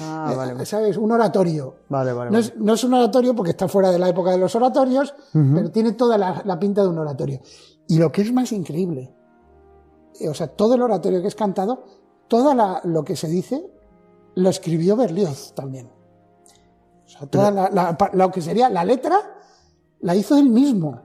Ah, 0.00 0.32
vale. 0.36 0.64
¿sabes? 0.66 0.96
Un 0.96 1.12
oratorio. 1.12 1.74
Vale, 1.88 2.12
vale. 2.12 2.30
No 2.30 2.38
es, 2.38 2.56
no 2.56 2.74
es 2.74 2.84
un 2.84 2.94
oratorio 2.94 3.34
porque 3.34 3.50
está 3.50 3.68
fuera 3.68 3.90
de 3.90 3.98
la 3.98 4.08
época 4.08 4.30
de 4.30 4.38
los 4.38 4.54
oratorios, 4.54 5.14
pero 5.32 5.70
tiene 5.70 5.92
toda 5.92 6.16
la, 6.18 6.42
la 6.44 6.58
pinta 6.58 6.82
de 6.82 6.88
un 6.88 6.98
oratorio. 6.98 7.40
Y 7.88 7.98
lo 7.98 8.10
que 8.12 8.22
es 8.22 8.32
más 8.32 8.52
increíble, 8.52 9.14
eh, 10.20 10.28
o 10.28 10.34
sea, 10.34 10.48
todo 10.48 10.74
el 10.74 10.82
oratorio 10.82 11.20
que 11.22 11.28
es 11.28 11.34
cantado, 11.34 11.84
todo 12.28 12.54
lo 12.84 13.04
que 13.04 13.16
se 13.16 13.28
dice, 13.28 13.64
lo 14.34 14.50
escribió 14.50 14.96
Berlioz 14.96 15.52
también. 15.54 15.88
O 17.04 17.08
sea, 17.08 17.26
toda 17.26 17.50
la- 17.50 17.96
lo 18.12 18.30
que 18.30 18.42
sería 18.42 18.68
la 18.68 18.84
letra, 18.84 19.18
la 20.00 20.14
hizo 20.14 20.36
él 20.36 20.50
mismo. 20.50 21.00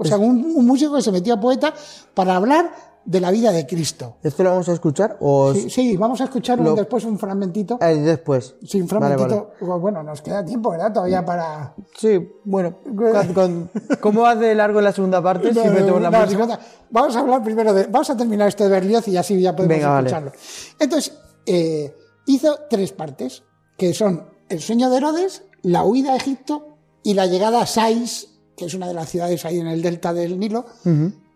O 0.00 0.04
sea, 0.08 0.18
un, 0.18 0.44
un 0.56 0.66
músico 0.66 0.94
que 0.96 1.02
se 1.02 1.12
metió 1.12 1.34
a 1.34 1.40
poeta 1.40 1.74
para 2.14 2.36
hablar 2.36 2.72
de 3.04 3.18
la 3.20 3.30
vida 3.30 3.50
de 3.50 3.66
Cristo. 3.66 4.16
¿Esto 4.22 4.42
lo 4.44 4.50
vamos 4.50 4.68
a 4.68 4.72
escuchar 4.74 5.16
o 5.20 5.54
Sí, 5.54 5.70
sí, 5.70 5.96
vamos 5.96 6.20
a 6.20 6.24
escuchar 6.24 6.58
Lo- 6.60 6.74
después 6.74 7.04
un 7.04 7.18
fragmentito. 7.18 7.78
eh, 7.80 7.94
después? 7.96 8.54
Sí, 8.64 8.80
un 8.80 8.86
Vale, 8.88 9.14
fragmentito. 9.16 9.50
vale. 9.60 9.80
Bueno, 9.80 10.02
nos 10.02 10.20
queda 10.20 10.44
tiempo, 10.44 10.70
¿verdad? 10.70 10.92
Todavía 10.92 11.24
para... 11.24 11.74
Sí, 11.96 12.18
bueno. 12.44 12.76
con- 12.84 13.34
con- 13.34 13.70
¿Cómo 14.00 14.26
hace 14.26 14.54
largo 14.54 14.78
en 14.80 14.84
la 14.84 14.92
segunda 14.92 15.22
parte? 15.22 15.48
si 15.54 15.58
No, 15.58 15.64
metemos 15.72 16.00
la 16.02 16.10
no, 16.10 16.20
música? 16.20 16.60
Vamos 16.90 17.16
a 17.16 17.20
hablar 17.20 17.42
primero 17.42 17.72
de. 17.72 17.86
Vamos 17.86 18.10
a 18.10 18.16
terminar 18.16 18.48
esto 18.48 18.64
de 18.64 18.70
Berlioz 18.70 19.08
y 19.08 19.16
así 19.16 19.40
ya 19.40 19.56
podemos 19.56 19.76
Venga, 19.76 19.88
vale. 19.90 20.08
escucharlo. 20.08 20.32
Entonces, 20.78 21.12
eh, 21.46 21.94
hizo 22.26 22.58
tres 22.68 22.92
partes, 22.92 23.42
que 23.78 23.94
son 23.94 24.24
El 24.48 24.60
sueño 24.60 24.90
de 24.90 24.96
Herodes, 24.98 25.44
La 25.62 25.84
huida 25.84 26.12
a 26.12 26.16
Egipto 26.16 26.76
y 27.02 27.14
la 27.14 27.26
llegada 27.26 27.62
a 27.62 27.66
Sais, 27.66 28.28
que 28.60 28.66
es 28.66 28.74
una 28.74 28.86
de 28.86 28.92
las 28.92 29.08
ciudades 29.08 29.42
ahí 29.46 29.58
en 29.58 29.68
el 29.68 29.80
delta 29.80 30.12
del 30.12 30.38
Nilo. 30.38 30.66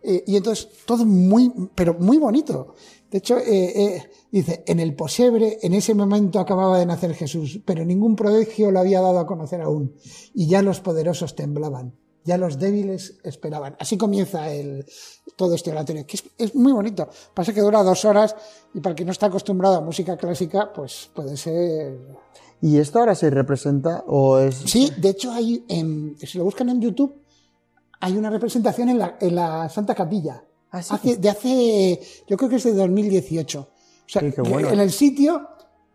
Eh, 0.02 0.22
y 0.26 0.36
entonces, 0.36 0.68
todo 0.84 1.06
muy, 1.06 1.50
pero 1.74 1.94
muy 1.94 2.18
bonito. 2.18 2.74
De 3.10 3.18
hecho, 3.18 3.38
eh, 3.38 3.46
eh, 3.46 4.10
dice, 4.30 4.62
en 4.66 4.78
el 4.78 4.94
posebre, 4.94 5.58
en 5.62 5.72
ese 5.72 5.94
momento 5.94 6.38
acababa 6.38 6.78
de 6.78 6.84
nacer 6.84 7.14
Jesús, 7.14 7.60
pero 7.64 7.82
ningún 7.82 8.14
prodigio 8.14 8.70
lo 8.70 8.80
había 8.80 9.00
dado 9.00 9.18
a 9.20 9.26
conocer 9.26 9.62
aún. 9.62 9.94
Y 10.34 10.48
ya 10.48 10.60
los 10.60 10.80
poderosos 10.80 11.34
temblaban, 11.34 11.94
ya 12.24 12.36
los 12.36 12.58
débiles 12.58 13.16
esperaban. 13.24 13.74
Así 13.78 13.96
comienza 13.96 14.52
el, 14.52 14.84
todo 15.36 15.54
este 15.54 15.70
oratorio, 15.70 16.06
que 16.06 16.16
es, 16.16 16.24
es 16.36 16.54
muy 16.54 16.72
bonito. 16.74 17.08
Pasa 17.32 17.54
que 17.54 17.62
dura 17.62 17.82
dos 17.82 18.04
horas 18.04 18.36
y 18.74 18.80
para 18.80 18.90
el 18.90 18.96
que 18.96 19.06
no 19.06 19.12
está 19.12 19.26
acostumbrado 19.26 19.76
a 19.76 19.80
música 19.80 20.18
clásica, 20.18 20.70
pues 20.74 21.08
puede 21.14 21.38
ser... 21.38 21.98
¿Y 22.64 22.78
esto 22.78 22.99
ahora 22.99 23.14
se 23.14 23.28
representa 23.28 24.04
o 24.06 24.38
es...? 24.38 24.54
Sí, 24.54 24.90
de 24.97 25.11
hecho, 25.11 25.30
hay, 25.33 25.62
en, 25.68 26.16
si 26.18 26.38
lo 26.38 26.44
buscan 26.44 26.71
en 26.71 26.80
YouTube, 26.80 27.14
hay 28.00 28.16
una 28.16 28.30
representación 28.30 28.88
en 28.88 28.99
la, 28.99 29.18
en 29.21 29.35
la 29.35 29.68
Santa 29.68 29.94
Capilla. 29.94 30.42
Ah, 30.71 30.83
sí. 30.83 30.94
Hace- 30.94 31.16
de 31.18 31.28
hace, 31.28 32.00
yo 32.26 32.37
creo 32.38 32.49
que 32.49 32.56
es 32.56 32.64
de 32.64 32.73
2018. 32.73 33.61
O 33.61 33.68
sea, 34.06 34.23
Sí, 34.23 34.33
qué 34.33 34.40
bueno. 34.40 34.71
en 34.71 34.80
el 34.80 34.90
sitio, 34.90 35.47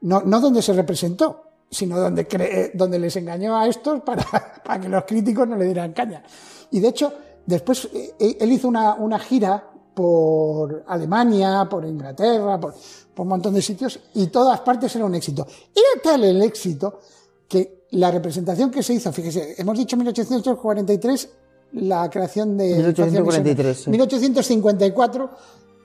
no, 0.01 0.21
no 0.21 0.39
donde 0.39 0.61
se 0.61 0.73
representó, 0.73 1.41
sino 1.71 1.99
donde, 1.99 2.27
cre- 2.27 2.71
donde 2.75 2.99
les 2.99 3.15
engañó 3.15 3.57
a 3.57 3.67
estos 3.67 4.01
para, 4.01 4.23
para 4.63 4.79
que 4.79 4.89
los 4.89 5.05
críticos 5.05 5.47
no 5.47 5.55
le 5.55 5.65
dieran 5.65 5.93
caña. 5.93 6.21
Y 6.69 6.79
de 6.81 6.87
hecho, 6.89 7.11
después 7.47 7.89
eh, 8.19 8.37
él 8.39 8.51
hizo 8.51 8.67
una, 8.67 8.93
una 8.93 9.17
gira 9.17 9.68
por 9.99 10.85
Alemania, 10.87 11.67
por 11.69 11.83
Inglaterra, 11.83 12.57
por, 12.57 12.73
por 13.13 13.23
un 13.23 13.27
montón 13.27 13.53
de 13.53 13.61
sitios, 13.61 13.99
y 14.13 14.27
todas 14.27 14.61
partes 14.61 14.95
era 14.95 15.03
un 15.03 15.13
éxito. 15.13 15.45
Era 15.75 16.01
tal 16.01 16.23
el 16.23 16.41
éxito 16.41 17.01
que 17.49 17.83
la 17.91 18.09
representación 18.11 18.71
que 18.71 18.81
se 18.81 18.93
hizo, 18.93 19.11
fíjese, 19.11 19.55
hemos 19.57 19.77
dicho 19.77 19.97
1843, 19.97 21.29
la 21.73 22.09
creación 22.09 22.55
de... 22.55 22.75
1843, 22.75 23.77
sí. 23.77 23.89
1854, 23.89 25.29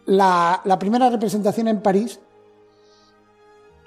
la, 0.07 0.61
la 0.65 0.79
primera 0.79 1.11
representación 1.11 1.67
en 1.67 1.83
París, 1.83 2.21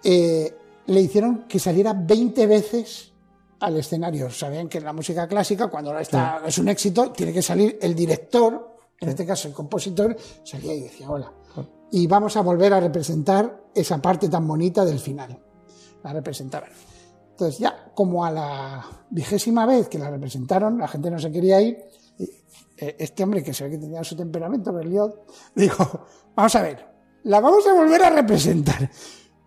eh, 0.03 0.53
le 0.87 1.01
hicieron 1.01 1.45
que 1.47 1.57
saliera 1.57 1.93
20 1.93 2.47
veces 2.47 3.13
al 3.61 3.77
escenario. 3.77 4.29
Sabían 4.29 4.67
que 4.67 4.79
en 4.79 4.83
la 4.83 4.91
música 4.91 5.25
clásica, 5.25 5.67
cuando 5.67 5.97
está, 5.97 6.41
es 6.45 6.57
un 6.57 6.67
éxito, 6.67 7.11
tiene 7.11 7.31
que 7.31 7.41
salir 7.41 7.79
el 7.81 7.95
director, 7.95 8.76
en 8.99 9.09
este 9.09 9.25
caso 9.25 9.47
el 9.47 9.53
compositor, 9.53 10.15
salía 10.43 10.73
y 10.73 10.81
decía, 10.81 11.09
hola. 11.09 11.31
Y 11.91 12.05
vamos 12.07 12.35
a 12.35 12.41
volver 12.41 12.73
a 12.73 12.79
representar 12.79 13.65
esa 13.73 14.01
parte 14.01 14.27
tan 14.27 14.45
bonita 14.47 14.83
del 14.83 14.99
final. 14.99 15.39
La 16.03 16.11
representaban. 16.13 16.69
Entonces 17.31 17.59
ya 17.59 17.91
como 17.93 18.25
a 18.25 18.31
la 18.31 18.85
vigésima 19.09 19.65
vez 19.65 19.87
que 19.87 19.99
la 19.99 20.09
representaron, 20.09 20.77
la 20.79 20.87
gente 20.87 21.09
no 21.11 21.19
se 21.19 21.31
quería 21.31 21.61
ir, 21.61 21.77
eh, 22.19 22.95
este 22.99 23.23
hombre 23.23 23.43
que 23.43 23.53
se 23.53 23.63
ve 23.63 23.71
que 23.71 23.77
tenía 23.77 24.03
su 24.03 24.15
temperamento, 24.15 24.73
Berlioz, 24.73 25.13
dijo, 25.55 26.05
vamos 26.35 26.55
a 26.55 26.61
ver, 26.61 26.85
la 27.23 27.39
vamos 27.39 27.65
a 27.67 27.73
volver 27.73 28.03
a 28.03 28.09
representar, 28.09 28.89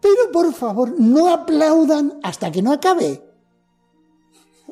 pero 0.00 0.32
por 0.32 0.52
favor 0.54 0.94
no 0.98 1.32
aplaudan 1.32 2.20
hasta 2.22 2.50
que 2.50 2.62
no 2.62 2.72
acabe. 2.72 3.22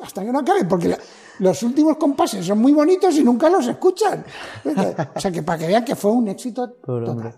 Hasta 0.01 0.25
que 0.25 0.33
no 0.33 0.39
acabe, 0.39 0.65
porque 0.65 0.89
la- 0.89 0.99
los 1.39 1.63
últimos 1.63 1.97
compases 1.97 2.45
son 2.47 2.59
muy 2.59 2.73
bonitos 2.73 3.15
y 3.17 3.23
nunca 3.25 3.49
los 3.51 3.67
escuchan. 3.67 4.25
O 5.15 5.21
sea 5.21 5.31
que 5.31 5.43
para 5.43 5.59
que 5.59 5.67
vean 5.67 5.85
que 5.85 5.95
fue 5.97 6.11
un 6.13 6.29
éxito 6.29 6.71
total. 6.71 7.09
hombre. 7.09 7.35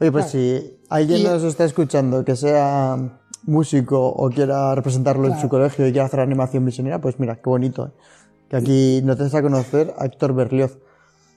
Oye, 0.00 0.12
pues 0.12 0.26
si 0.26 0.78
alguien 0.88 1.20
Y- 1.20 1.24
nos 1.24 1.42
está 1.42 1.64
escuchando 1.64 2.24
que 2.24 2.36
sea 2.36 2.96
músico 3.44 4.06
o 4.06 4.28
quiera 4.30 4.74
representarlo 4.74 5.26
en 5.28 5.40
su 5.40 5.48
colegio 5.48 5.86
y 5.86 5.92
quiera 5.92 6.06
hacer 6.06 6.20
animación 6.20 6.64
misionera, 6.64 7.00
pues 7.00 7.18
mira, 7.18 7.36
qué 7.36 7.48
bonito. 7.50 7.86
¿eh? 7.86 7.90
Que 8.48 8.56
aquí 8.56 9.00
nos 9.04 9.18
des 9.18 9.34
a 9.34 9.42
conocer 9.42 9.94
a 9.98 10.06
Héctor 10.06 10.34
Berlioz. 10.34 10.78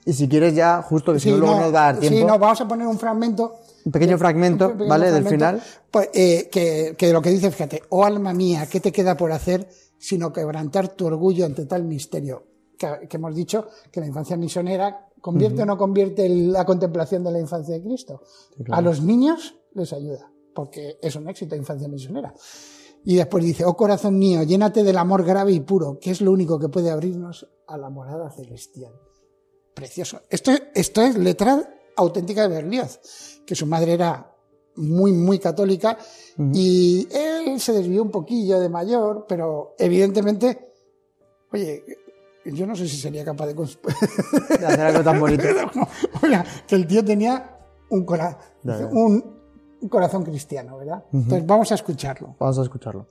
Y 0.06 0.14
si 0.14 0.28
quieres 0.28 0.56
ya, 0.56 0.82
justo 0.82 1.14
que 1.14 1.20
si 1.20 1.26
Sí, 1.30 1.32
no 1.32 1.38
luego 1.38 1.56
no, 1.56 1.62
nos 1.62 1.74
va 1.76 1.80
a 1.90 1.94
dar 1.94 2.00
tiempo, 2.00 2.18
Sí, 2.20 2.26
no, 2.26 2.40
vamos 2.40 2.60
a 2.62 2.68
poner 2.68 2.88
un 2.88 2.98
fragmento. 2.98 3.56
un 3.86 3.92
pequeño 3.92 4.18
fragmento, 4.18 4.66
un 4.68 4.72
pequeño 4.74 4.90
¿vale? 4.90 5.12
Del 5.12 5.24
fragmento, 5.24 5.46
final. 5.60 5.64
pues, 5.92 6.10
eh, 6.14 6.50
que, 6.52 6.96
que 6.98 7.14
lo 7.14 7.22
que 7.22 7.30
dice, 7.30 7.52
fíjate, 7.52 7.84
oh 7.90 8.04
alma 8.04 8.34
mía, 8.34 8.68
¿qué 8.70 8.80
te 8.80 8.92
queda 8.92 9.16
por 9.16 9.32
hacer 9.32 9.68
sino 10.02 10.34
quebrantar 10.34 10.90
tu 10.90 11.06
orgullo 11.06 11.46
ante 11.46 11.66
tal 11.66 11.86
misterio? 11.86 12.44
Que, 12.78 13.08
que 13.08 13.18
hemos 13.18 13.36
dicho 13.36 13.68
que 13.92 14.00
la 14.00 14.08
infancia 14.08 14.36
misionera 14.36 15.08
convierte 15.22 15.62
o 15.62 15.66
no 15.66 15.78
convierte 15.78 16.28
la 16.28 16.66
contemplación 16.66 17.24
de 17.24 17.32
la 17.32 17.40
infancia 17.40 17.76
de 17.76 17.84
Cristo. 17.84 18.22
A 18.72 18.82
los 18.82 19.02
niños 19.04 19.56
les 19.74 19.94
ayuda, 19.94 20.32
porque 20.56 20.98
es 21.02 21.16
un 21.16 21.30
éxito 21.30 21.52
de 21.52 21.60
infancia 21.60 21.88
misionera. 21.88 22.34
Y 23.06 23.16
después 23.16 23.44
dice, 23.44 23.64
oh 23.66 23.76
corazón 23.76 24.18
mío, 24.18 24.44
llénate 24.44 24.84
del 24.84 24.98
amor 24.98 25.24
grave 25.24 25.52
y 25.52 25.60
puro, 25.60 26.00
que 26.00 26.12
es 26.12 26.22
lo 26.22 26.32
único 26.32 26.60
que 26.60 26.70
puede 26.70 26.90
abrirnos 26.90 27.48
a 27.68 27.78
la 27.78 27.90
morada 27.90 28.32
celestial. 28.32 28.94
Precioso. 29.74 30.22
Esto, 30.30 30.52
esto 30.74 31.02
es 31.02 31.18
letra 31.18 31.76
auténtica 31.96 32.48
de 32.48 32.56
Berlioz, 32.56 33.00
que 33.46 33.56
su 33.56 33.66
madre 33.66 33.94
era 33.94 34.31
muy, 34.76 35.12
muy 35.12 35.40
católica 35.40 35.98
y 36.54 37.08
él 37.12 37.60
se 37.60 37.74
desvió 37.74 38.02
un 38.04 38.12
poquillo 38.12 38.60
de 38.60 38.70
mayor, 38.70 39.26
pero 39.28 39.76
evidentemente, 39.78 40.70
oye, 41.52 41.84
yo 42.46 42.66
no 42.66 42.76
sé 42.76 42.88
si 42.88 42.98
sería 42.98 43.24
capaz 43.26 43.48
de... 43.48 43.54
hacer 44.66 44.80
algo 44.82 45.04
tan 45.04 45.20
bonito. 45.20 45.44
Oiga, 46.24 46.44
que 46.68 46.76
el 46.76 46.88
tío 46.88 47.04
tenía 47.06 47.60
un, 47.90 48.06
cora- 48.06 48.38
un 48.64 49.90
corazón 49.90 50.24
cristiano, 50.24 50.78
¿verdad? 50.78 51.04
Entonces 51.12 51.46
vamos 51.46 51.72
a 51.72 51.76
escucharlo. 51.76 52.36
Vamos 52.40 52.58
a 52.60 52.64
escucharlo. 52.64 53.08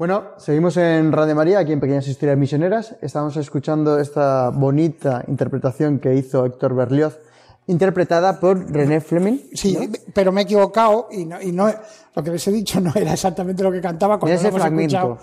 Bueno, 0.00 0.28
seguimos 0.38 0.78
en 0.78 1.12
Radio 1.12 1.34
María, 1.34 1.58
aquí 1.58 1.72
en 1.72 1.78
Pequeñas 1.78 2.08
Historias 2.08 2.38
Misioneras. 2.38 2.96
Estamos 3.02 3.36
escuchando 3.36 4.00
esta 4.00 4.48
bonita 4.48 5.22
interpretación 5.28 5.98
que 5.98 6.14
hizo 6.14 6.46
Héctor 6.46 6.74
Berlioz, 6.74 7.18
interpretada 7.66 8.40
por 8.40 8.72
René 8.72 9.02
Fleming. 9.02 9.36
Sí, 9.52 9.76
pero 10.14 10.32
me 10.32 10.40
he 10.40 10.44
equivocado 10.44 11.08
y 11.10 11.26
no, 11.26 11.42
y 11.42 11.52
no, 11.52 11.70
lo 12.14 12.22
que 12.24 12.30
les 12.30 12.48
he 12.48 12.50
dicho 12.50 12.80
no 12.80 12.94
era 12.94 13.12
exactamente 13.12 13.62
lo 13.62 13.70
que 13.70 13.82
cantaba 13.82 14.18
cuando 14.18 14.34
ese 14.34 14.44
lo 14.44 14.48
hemos 14.48 14.60
fragmento. 14.62 14.96
escuchado. 14.96 15.18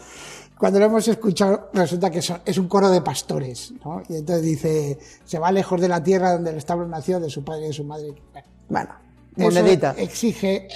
Cuando 0.59 0.79
lo 0.79 0.85
hemos 0.85 1.07
escuchado, 1.07 1.69
resulta 1.73 2.11
que 2.11 2.19
es 2.19 2.57
un 2.59 2.67
coro 2.67 2.91
de 2.91 3.01
pastores, 3.01 3.73
¿no? 3.83 4.03
Y 4.07 4.17
entonces 4.17 4.45
dice, 4.45 4.99
se 5.25 5.39
va 5.39 5.51
lejos 5.51 5.81
de 5.81 5.87
la 5.87 6.03
tierra 6.03 6.33
donde 6.33 6.51
el 6.51 6.57
establo 6.57 6.87
nació, 6.87 7.19
de 7.19 7.31
su 7.31 7.43
padre 7.43 7.63
y 7.63 7.67
de 7.69 7.73
su 7.73 7.83
madre. 7.83 8.13
Bueno, 8.69 8.89
Bueno, 9.35 9.49
eso 9.49 9.59
monedita. 9.59 9.95
exige 9.97 10.67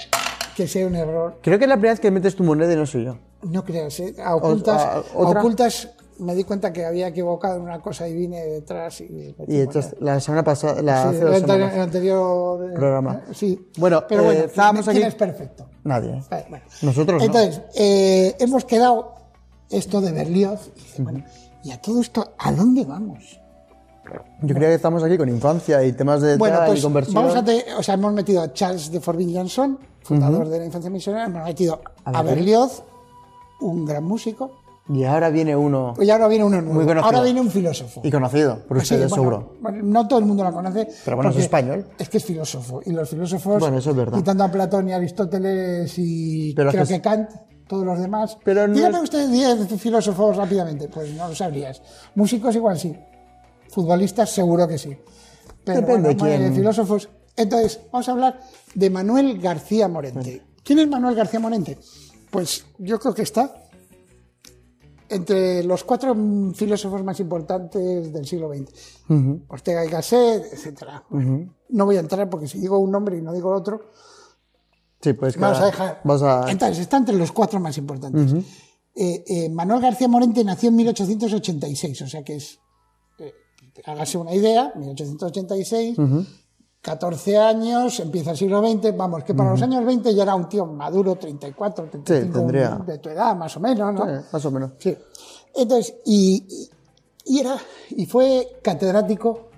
que 0.56 0.66
sea 0.68 0.86
un 0.86 0.94
error. 0.96 1.38
Creo 1.42 1.58
que 1.58 1.64
es 1.64 1.68
la 1.68 1.76
primera 1.76 1.92
vez 1.94 2.00
que 2.00 2.10
metes 2.10 2.36
tu 2.36 2.44
moneda 2.44 2.72
y 2.72 2.76
no 2.76 2.86
soy 2.86 3.04
yo. 3.04 3.18
No 3.42 3.64
creas, 3.64 3.98
¿eh? 4.00 4.14
A 4.22 4.36
ocultas, 4.36 4.80
a- 4.82 4.92
a 4.98 5.02
otra. 5.14 5.40
ocultas 5.40 5.88
me 6.18 6.34
di 6.34 6.44
cuenta 6.44 6.72
que 6.72 6.84
había 6.84 7.08
equivocado 7.08 7.56
en 7.56 7.62
una 7.62 7.80
cosa 7.80 8.06
y 8.08 8.14
vine 8.14 8.44
detrás 8.44 9.00
y... 9.00 9.34
echaste- 9.48 9.96
la 10.00 10.20
semana 10.20 10.44
pasada, 10.44 10.80
la, 10.82 11.02
Sí, 11.02 11.08
hace 11.08 11.20
dos 11.20 11.28
el 11.30 11.34
anterior, 11.42 11.46
semanas. 11.58 11.74
el 11.74 11.80
anterior, 11.80 12.64
eh, 12.70 12.74
Programa. 12.74 13.22
eh, 13.28 13.34
Sí. 13.34 13.68
Bueno, 13.78 14.04
pero 14.08 14.22
eh, 14.22 14.24
bueno, 14.26 14.40
estábamos 14.44 14.84
¿quién 14.84 14.96
aquí- 14.98 15.06
es 15.08 15.14
perfecto? 15.14 15.68
Nadie. 15.84 16.10
¿eh? 16.12 16.22
Eh, 16.30 16.44
bueno. 16.48 16.64
Nosotros 16.82 17.18
no. 17.18 17.24
Entonces, 17.26 17.62
eh, 17.74 18.36
hemos 18.38 18.64
quedado 18.64 19.14
esto 19.70 20.00
de 20.00 20.12
Berlioz. 20.12 20.70
Y, 20.76 20.80
dice, 20.80 21.02
bueno, 21.02 21.24
y 21.64 21.72
a 21.72 21.80
todo 21.80 22.00
esto, 22.00 22.34
¿a 22.38 22.52
dónde 22.52 22.84
vamos? 22.84 23.40
Yo 24.42 24.54
creía 24.54 24.68
que 24.70 24.74
estamos 24.74 25.02
aquí 25.02 25.16
con 25.18 25.28
infancia 25.28 25.82
y 25.84 25.92
temas 25.92 26.20
de 26.20 26.36
Bueno, 26.36 26.58
pues 26.66 26.80
y 26.80 26.82
conversión. 26.82 27.14
vamos 27.14 27.34
a 27.36 27.44
te- 27.44 27.64
o 27.78 27.82
sea, 27.82 27.94
hemos 27.94 28.12
metido 28.12 28.42
a 28.42 28.52
Charles 28.52 28.90
de 28.90 29.00
Forbin 29.00 29.34
Johnson, 29.34 29.78
fundador 30.02 30.48
de 30.48 30.58
la 30.58 30.64
infancia 30.66 30.90
misionera, 30.90 31.26
hemos 31.26 31.44
metido 31.44 31.80
A 32.04 32.18
a. 32.18 32.22
Berlioz, 32.22 32.82
un 33.60 33.84
gran 33.86 34.04
músico, 34.04 34.58
Y 34.88 35.04
ahora 35.04 35.30
viene 35.30 35.54
uno 35.54 35.94
y 36.00 36.10
ahora 36.10 36.26
viene 36.26 36.44
uno 36.44 36.60
nuevo. 36.60 36.74
Muy 36.74 36.84
conocido. 36.84 37.06
ahora 37.06 37.22
viene 37.22 37.40
un 37.40 37.50
filósofo. 37.50 38.00
y 38.02 38.10
conocido 38.10 38.58
por 38.66 38.78
ustedes, 38.78 39.08
bueno, 39.10 39.14
seguro. 39.14 39.52
bueno, 39.60 39.78
no 39.84 40.08
todo 40.08 40.18
el 40.18 40.24
mundo 40.24 40.42
lo 40.42 40.52
conoce. 40.52 40.88
Pero 41.04 41.16
bueno, 41.16 41.30
es 41.30 41.36
español. 41.36 41.86
Es 41.98 42.08
que 42.08 42.16
es 42.18 42.24
filósofo. 42.24 42.80
Y 42.84 42.90
los 42.90 43.08
filósofos, 43.08 43.60
Bueno, 43.60 43.78
eso 43.78 43.90
es 43.90 43.96
verdad. 43.96 44.18
quitando 44.18 44.42
a 44.42 44.48
Platón 44.50 44.88
y 44.88 44.92
Aristóteles 44.92 45.94
y 45.98 46.52
Pero 46.54 46.70
creo 46.70 46.82
que 46.82 46.88
que, 46.88 46.94
es- 46.96 47.00
Kant, 47.00 47.30
todos 47.68 47.86
los 47.86 47.98
demás. 48.00 48.36
Pero 48.44 48.66
no 48.66 48.74
Dígame 48.74 48.96
es- 48.96 49.02
usted 49.04 49.28
10 49.30 49.68
filósofos 49.80 50.36
rápidamente. 50.36 50.88
Pues 50.88 51.12
no 51.14 51.28
lo 51.28 51.34
sabrías. 51.36 51.80
Músicos 52.16 52.54
igual 52.56 52.76
sí. 52.76 52.94
Futbolistas 53.72 54.30
seguro 54.30 54.68
que 54.68 54.78
sí. 54.78 54.96
Pero 55.64 55.80
Depende 55.80 56.14
bueno, 56.14 56.24
quién. 56.24 56.42
eh, 56.44 56.52
filósofos. 56.52 57.08
Entonces, 57.36 57.80
vamos 57.90 58.08
a 58.08 58.12
hablar 58.12 58.40
de 58.74 58.90
Manuel 58.90 59.40
García 59.40 59.88
Morente. 59.88 60.42
¿Quién 60.62 60.78
es 60.78 60.88
Manuel 60.88 61.14
García 61.14 61.40
Morente? 61.40 61.78
Pues 62.30 62.64
yo 62.78 62.98
creo 63.00 63.14
que 63.14 63.22
está 63.22 63.54
entre 65.08 65.62
los 65.64 65.84
cuatro 65.84 66.14
filósofos 66.54 67.02
más 67.04 67.20
importantes 67.20 68.12
del 68.12 68.26
siglo 68.26 68.50
XX. 68.52 69.42
Ortega 69.48 69.84
y 69.84 69.88
Gasset, 69.88 70.52
etcétera. 70.52 71.04
No 71.68 71.84
voy 71.84 71.96
a 71.96 72.00
entrar 72.00 72.28
porque 72.30 72.46
si 72.46 72.58
digo 72.58 72.78
un 72.78 72.90
nombre 72.90 73.18
y 73.18 73.22
no 73.22 73.32
digo 73.32 73.50
otro, 73.50 73.90
Sí, 75.02 75.14
pues 75.14 75.36
vamos 75.36 75.58
a 75.58 75.66
dejar. 75.66 76.00
Vas 76.04 76.22
a... 76.22 76.48
Entonces, 76.48 76.78
está 76.78 76.96
entre 76.96 77.16
los 77.16 77.32
cuatro 77.32 77.58
más 77.58 77.76
importantes. 77.76 78.34
Eh, 78.94 79.24
eh, 79.26 79.48
Manuel 79.48 79.80
García 79.80 80.06
Morente 80.06 80.44
nació 80.44 80.68
en 80.68 80.76
1886, 80.76 82.02
o 82.02 82.06
sea 82.06 82.22
que 82.22 82.36
es, 82.36 82.60
hágase 83.84 84.18
una 84.18 84.34
idea, 84.34 84.72
1886, 84.76 85.96
14 86.80 87.38
años, 87.38 88.00
empieza 88.00 88.32
el 88.32 88.36
siglo 88.36 88.60
XX, 88.60 88.96
vamos, 88.96 89.24
que 89.24 89.34
para 89.34 89.50
los 89.50 89.62
años 89.62 89.84
20 89.84 90.14
ya 90.14 90.24
era 90.24 90.34
un 90.34 90.48
tío 90.48 90.66
maduro, 90.66 91.16
34, 91.16 91.88
35 91.90 92.38
tendría. 92.38 92.70
de 92.70 92.98
tu 92.98 93.08
edad, 93.08 93.36
más 93.36 93.56
o 93.56 93.60
menos, 93.60 93.94
¿no? 93.94 94.08
Eh, 94.08 94.20
más 94.32 94.44
o 94.44 94.50
menos. 94.50 94.72
Sí. 94.78 94.96
Entonces, 95.54 95.94
y, 96.04 96.68
y 97.24 97.38
era, 97.40 97.56
y 97.90 98.06
fue 98.06 98.58
catedrático 98.62 99.50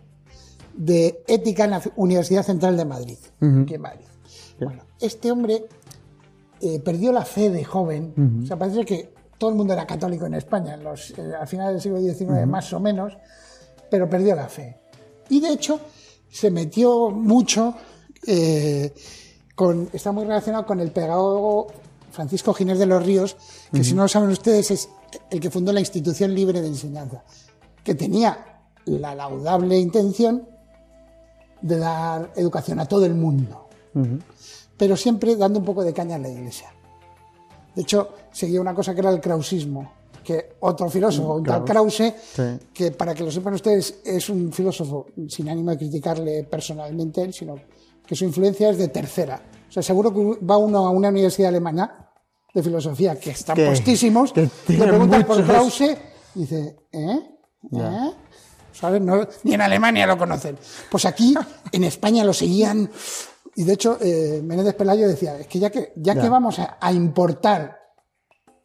de 0.77 1.23
ética 1.27 1.65
en 1.65 1.71
la 1.71 1.83
Universidad 1.97 2.43
Central 2.43 2.77
de 2.77 2.85
Madrid, 2.85 3.19
aquí 3.41 3.75
en 3.75 3.81
Madrid. 3.81 4.07
Bueno, 4.61 4.83
este 5.01 5.33
hombre 5.33 5.67
eh, 6.61 6.81
perdió 6.81 7.13
la 7.13 7.25
fe 7.25 7.51
de 7.51 7.65
joven. 7.65 8.43
O 8.43 8.47
sea, 8.47 8.59
parece 8.59 8.85
que 8.85 9.15
todo 9.39 9.51
el 9.51 9.57
mundo 9.57 9.73
era 9.73 9.87
católico 9.87 10.27
en 10.27 10.35
España, 10.35 10.75
en 10.75 10.85
los, 10.85 11.11
eh, 11.11 11.33
a 11.41 11.47
finales 11.47 11.75
del 11.75 11.83
siglo 11.83 12.15
XIX 12.15 12.47
más 12.47 12.73
o 12.73 12.81
menos, 12.81 13.17
pero 13.95 14.11
perdió 14.11 14.35
la 14.35 14.49
fe. 14.49 14.77
Y 15.29 15.39
de 15.39 15.51
hecho, 15.51 15.79
se 16.29 16.51
metió 16.51 17.11
mucho 17.11 17.77
eh, 18.27 18.93
con, 19.55 19.89
está 19.93 20.11
muy 20.11 20.25
relacionado 20.25 20.67
con 20.67 20.81
el 20.81 20.91
pedagogo 20.91 21.69
Francisco 22.11 22.53
Ginés 22.55 22.81
de 22.81 22.87
los 22.87 23.07
Ríos, 23.07 23.37
que 23.73 23.85
si 23.85 23.95
no 23.95 24.03
lo 24.03 24.09
saben 24.09 24.31
ustedes 24.31 24.73
es 24.73 24.89
el 25.31 25.39
que 25.39 25.49
fundó 25.49 25.73
la 25.73 25.79
institución 25.79 26.35
libre 26.35 26.61
de 26.61 26.67
enseñanza, 26.67 27.23
que 27.85 27.95
tenía 27.95 28.63
la 28.87 29.15
laudable 29.15 29.79
intención 29.79 30.49
de 31.63 31.79
dar 31.79 32.33
educación 32.35 32.81
a 32.81 32.87
todo 32.87 33.07
el 33.07 33.15
mundo, 33.15 33.69
pero 34.77 34.97
siempre 34.97 35.37
dando 35.37 35.61
un 35.61 35.65
poco 35.65 35.85
de 35.85 35.93
caña 35.93 36.17
a 36.17 36.19
la 36.19 36.31
iglesia. 36.31 36.75
De 37.77 37.83
hecho, 37.83 38.09
seguía 38.33 38.61
una 38.61 38.75
cosa 38.75 38.93
que 38.93 39.03
era 39.03 39.11
el 39.11 39.21
krausismo, 39.21 39.93
que 40.25 40.57
otro 40.61 40.89
filósofo, 40.89 41.35
un 41.35 41.45
tal 41.45 41.63
Krause, 41.65 42.13
Sí. 42.35 42.43
que 42.73 42.91
para 42.91 43.15
que 43.15 43.23
lo 43.23 43.31
sepan 43.31 43.55
ustedes 43.55 44.01
es 44.05 44.29
un 44.31 44.53
filósofo 44.53 45.07
sin 45.29 45.49
ánimo 45.49 45.71
de 45.73 45.79
criticarle 45.79 46.45
personalmente, 46.45 47.31
sino 47.33 47.55
que 48.07 48.17
su 48.17 48.25
influencia 48.25 48.71
es 48.71 48.79
de 48.79 48.89
tercera. 48.89 49.41
O 49.69 49.73
sea, 49.73 49.83
seguro 49.83 50.13
que 50.13 50.45
va 50.45 50.57
uno 50.57 50.87
a 50.87 50.91
una 50.91 51.09
universidad 51.09 51.49
alemana 51.51 52.09
de 52.55 52.63
filosofía 52.63 53.19
que 53.19 53.31
están 53.31 53.57
Que- 53.57 53.67
postísimos, 53.67 54.33
que 54.33 54.49
le 54.69 54.87
preguntan 54.87 55.25
por. 55.25 55.45
Krause 55.45 55.97
y 56.35 56.41
dice, 56.41 56.77
¿eh? 56.93 57.21
¿Eh? 57.73 58.11
¿Sabes? 58.73 59.01
No- 59.01 59.27
ni 59.45 59.55
en 59.55 59.61
Alemania 59.61 60.07
lo 60.07 60.19
conocen. 60.19 60.57
Pues 60.91 61.05
aquí, 61.05 61.35
en 61.73 61.85
España, 61.85 62.25
lo 62.25 62.33
seguían. 62.33 62.91
Y 63.57 63.63
de 63.65 63.73
hecho, 63.73 63.99
eh, 64.01 64.41
Menéndez 64.43 64.75
Pelayo 64.75 65.07
decía, 65.07 65.39
es 65.39 65.47
que 65.47 65.59
ya 65.61 65.71
que, 65.71 65.93
ya 65.97 66.15
Ya. 66.15 66.23
que 66.23 66.29
vamos 66.29 66.59
a, 66.59 66.77
a 66.81 66.93
importar 66.93 67.84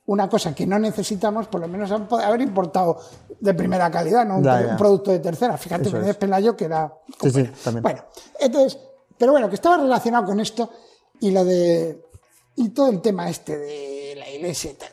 una 0.10 0.28
cosa 0.28 0.56
que 0.56 0.66
no 0.66 0.80
necesitamos, 0.80 1.48
por 1.48 1.62
lo 1.62 1.68
menos 1.68 1.92
han 1.92 2.08
podido 2.08 2.28
haber 2.28 2.42
importado 2.42 3.00
de 3.40 3.54
primera 3.54 3.92
calidad, 3.92 4.26
no 4.26 4.38
un, 4.38 4.44
Ya, 4.44 4.58
pro- 4.58 4.66
ya. 4.66 4.72
un 4.72 4.78
producto 4.78 5.12
de 5.12 5.20
tercera. 5.20 5.56
Fíjate, 5.58 5.84
Eso 5.84 5.92
Menéndez 5.92 6.16
es. 6.16 6.18
Pelayo 6.18 6.58
que 6.58 6.66
era... 6.66 6.92
Sí, 7.22 7.30
sí, 7.30 7.44
también. 7.64 7.84
Bueno, 7.84 8.04
entonces, 8.40 8.80
pero 9.18 9.32
bueno, 9.34 9.48
que 9.50 9.56
estaba 9.56 9.78
relacionado 9.78 10.26
con 10.26 10.40
esto 10.40 10.70
y 11.20 11.30
lo 11.32 11.46
de... 11.46 12.04
Y 12.56 12.70
todo 12.70 12.90
el 12.90 13.02
tema 13.02 13.30
este 13.30 13.56
de 13.58 14.16
la 14.18 14.30
iglesia 14.30 14.72
y 14.72 14.74
tal. 14.74 14.90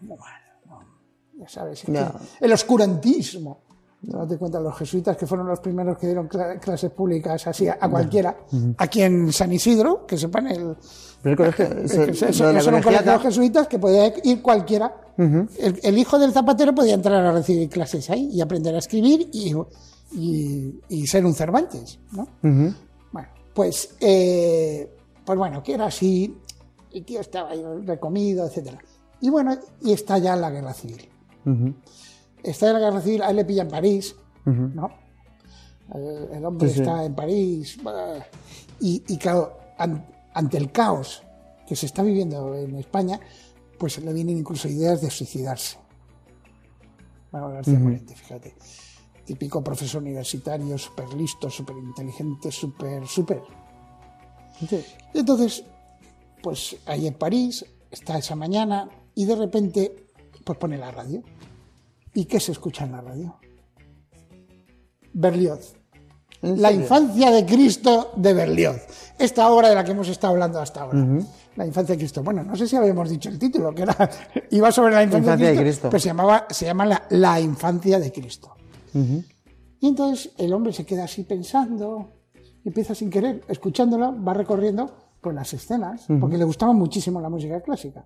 Bueno, 0.00 0.24
no, 0.66 0.80
ya 1.34 1.48
sabes, 1.48 1.84
el 2.40 2.52
oscurantismo. 2.52 3.62
Date 4.02 4.38
cuenta, 4.38 4.58
los 4.60 4.76
jesuitas 4.78 5.14
que 5.16 5.26
fueron 5.26 5.46
los 5.46 5.60
primeros 5.60 5.98
que 5.98 6.06
dieron 6.06 6.26
cla- 6.26 6.58
clases 6.58 6.90
públicas 6.90 7.46
así 7.46 7.68
a, 7.68 7.76
cualquiera. 7.90 8.34
Aquí 8.78 9.02
en 9.02 9.30
San 9.32 9.52
Isidro, 9.52 10.06
que 10.06 10.16
sepan, 10.16 10.46
el, 10.46 10.74
Pero 11.22 11.32
el 11.32 11.36
colegio, 11.36 11.66
es 12.30 12.40
era 12.40 12.76
un 12.76 12.82
colegio 12.82 13.12
de 13.12 13.18
jesuitas 13.18 13.68
que 13.68 13.78
podía 13.78 14.12
ir 14.24 14.40
cualquiera. 14.40 14.94
el, 15.18 15.80
el 15.82 15.98
hijo 15.98 16.18
del 16.18 16.32
zapatero 16.32 16.74
podía 16.74 16.94
entrar 16.94 17.22
a 17.26 17.30
recibir 17.32 17.68
clases 17.68 18.08
ahí 18.08 18.30
y 18.32 18.40
aprender 18.40 18.74
a 18.74 18.78
escribir 18.78 19.28
y, 19.32 19.54
y- 20.12 20.80
y 20.88 21.06
ser 21.06 21.26
un 21.26 21.34
Cervantes, 21.34 21.98
¿no? 22.12 22.26
Bueno, 23.12 23.28
pues, 23.54 23.96
eh, 24.00 24.90
pues 25.26 25.38
bueno, 25.38 25.62
que 25.62 25.74
era 25.74 25.86
así, 25.86 26.38
el 26.92 27.04
tío 27.04 27.20
estaba 27.20 27.50
ahí 27.50 27.62
recomido, 27.84 28.46
etcétera. 28.46 28.78
Y 29.20 29.28
bueno, 29.28 29.58
y 29.82 29.92
está 29.92 30.16
ya 30.16 30.34
la 30.36 30.50
guerra 30.50 30.72
civil. 30.72 31.06
Está 32.42 32.66
ya 32.66 32.72
la 32.74 32.78
guerra 32.80 33.00
civil, 33.00 33.22
a 33.22 33.30
él 33.30 33.36
le 33.36 33.44
pilla 33.44 33.62
en 33.62 33.68
París, 33.68 34.14
¿no? 34.44 34.90
El, 35.94 36.28
el 36.36 36.44
hombre 36.44 36.68
Sí, 36.68 36.74
sí. 36.74 36.80
está 36.80 37.04
en 37.04 37.14
París. 37.14 37.78
Y, 38.80 39.02
y 39.08 39.16
claro, 39.18 39.58
an- 39.78 40.06
ante 40.34 40.56
el 40.56 40.70
caos 40.72 41.22
que 41.66 41.76
se 41.76 41.86
está 41.86 42.02
viviendo 42.02 42.54
en 42.54 42.76
España, 42.76 43.20
pues 43.78 43.98
le 44.02 44.12
vienen 44.12 44.38
incluso 44.38 44.68
ideas 44.68 45.00
de 45.00 45.10
suicidarse. 45.10 45.78
Manuel 47.32 47.54
García 47.54 47.78
Morente, 47.78 48.14
fíjate. 48.14 48.54
Típico 49.24 49.62
profesor 49.62 50.02
universitario, 50.02 50.76
súper 50.78 51.12
listo, 51.14 51.48
súper 51.50 51.76
inteligente, 51.76 52.50
súper, 52.50 53.06
súper. 53.06 53.42
Sí. 54.68 54.84
Entonces, 55.14 55.62
pues 56.42 56.76
ahí 56.86 57.06
en 57.06 57.14
París, 57.14 57.64
está 57.90 58.18
esa 58.18 58.34
mañana 58.34 58.88
y 59.14 59.24
de 59.26 59.36
repente, 59.36 60.06
pues 60.44 60.58
pone 60.58 60.76
la 60.78 60.90
radio. 60.90 61.22
¿Y 62.14 62.24
qué 62.24 62.40
se 62.40 62.52
escucha 62.52 62.84
en 62.84 62.92
la 62.92 63.00
radio? 63.00 63.36
Berlioz. 65.12 65.74
¿En 66.42 66.60
La 66.60 66.72
infancia 66.72 67.30
de 67.30 67.44
Cristo 67.44 68.12
de 68.16 68.32
Berlioz. 68.32 68.80
Esta 69.18 69.50
obra 69.50 69.68
de 69.68 69.74
la 69.74 69.84
que 69.84 69.90
hemos 69.92 70.08
estado 70.08 70.32
hablando 70.32 70.58
hasta 70.60 70.82
ahora. 70.82 71.04
La 71.56 71.66
infancia 71.66 71.94
de 71.94 71.98
Cristo. 71.98 72.22
Bueno, 72.22 72.42
no 72.42 72.56
sé 72.56 72.66
si 72.66 72.76
habíamos 72.76 73.10
dicho 73.10 73.28
el 73.28 73.38
título, 73.38 73.74
que 73.74 73.82
era, 73.82 74.10
iba 74.50 74.72
sobre 74.72 74.94
la 74.94 75.02
infancia, 75.02 75.32
Infancia 75.34 75.48
de, 75.48 75.52
de 75.56 75.60
Cristo, 75.60 75.80
Cristo. 75.82 75.90
pero 75.90 76.00
se, 76.00 76.08
llamaba, 76.08 76.46
se 76.48 76.64
llama 76.64 76.86
la, 76.86 77.02
la 77.10 77.40
infancia 77.40 77.98
de 77.98 78.10
Cristo. 78.12 78.54
Y 78.94 79.86
entonces 79.86 80.32
el 80.38 80.52
hombre 80.52 80.72
se 80.72 80.84
queda 80.86 81.04
así 81.04 81.24
pensando, 81.24 82.12
empieza 82.64 82.94
sin 82.94 83.10
querer, 83.10 83.42
escuchándola, 83.48 84.10
va 84.10 84.32
recorriendo 84.34 84.90
pues, 85.20 85.34
las 85.34 85.52
escenas, 85.52 86.06
porque 86.20 86.38
le 86.38 86.44
gustaba 86.44 86.72
muchísimo 86.72 87.20
la 87.20 87.28
música 87.28 87.60
clásica. 87.60 88.04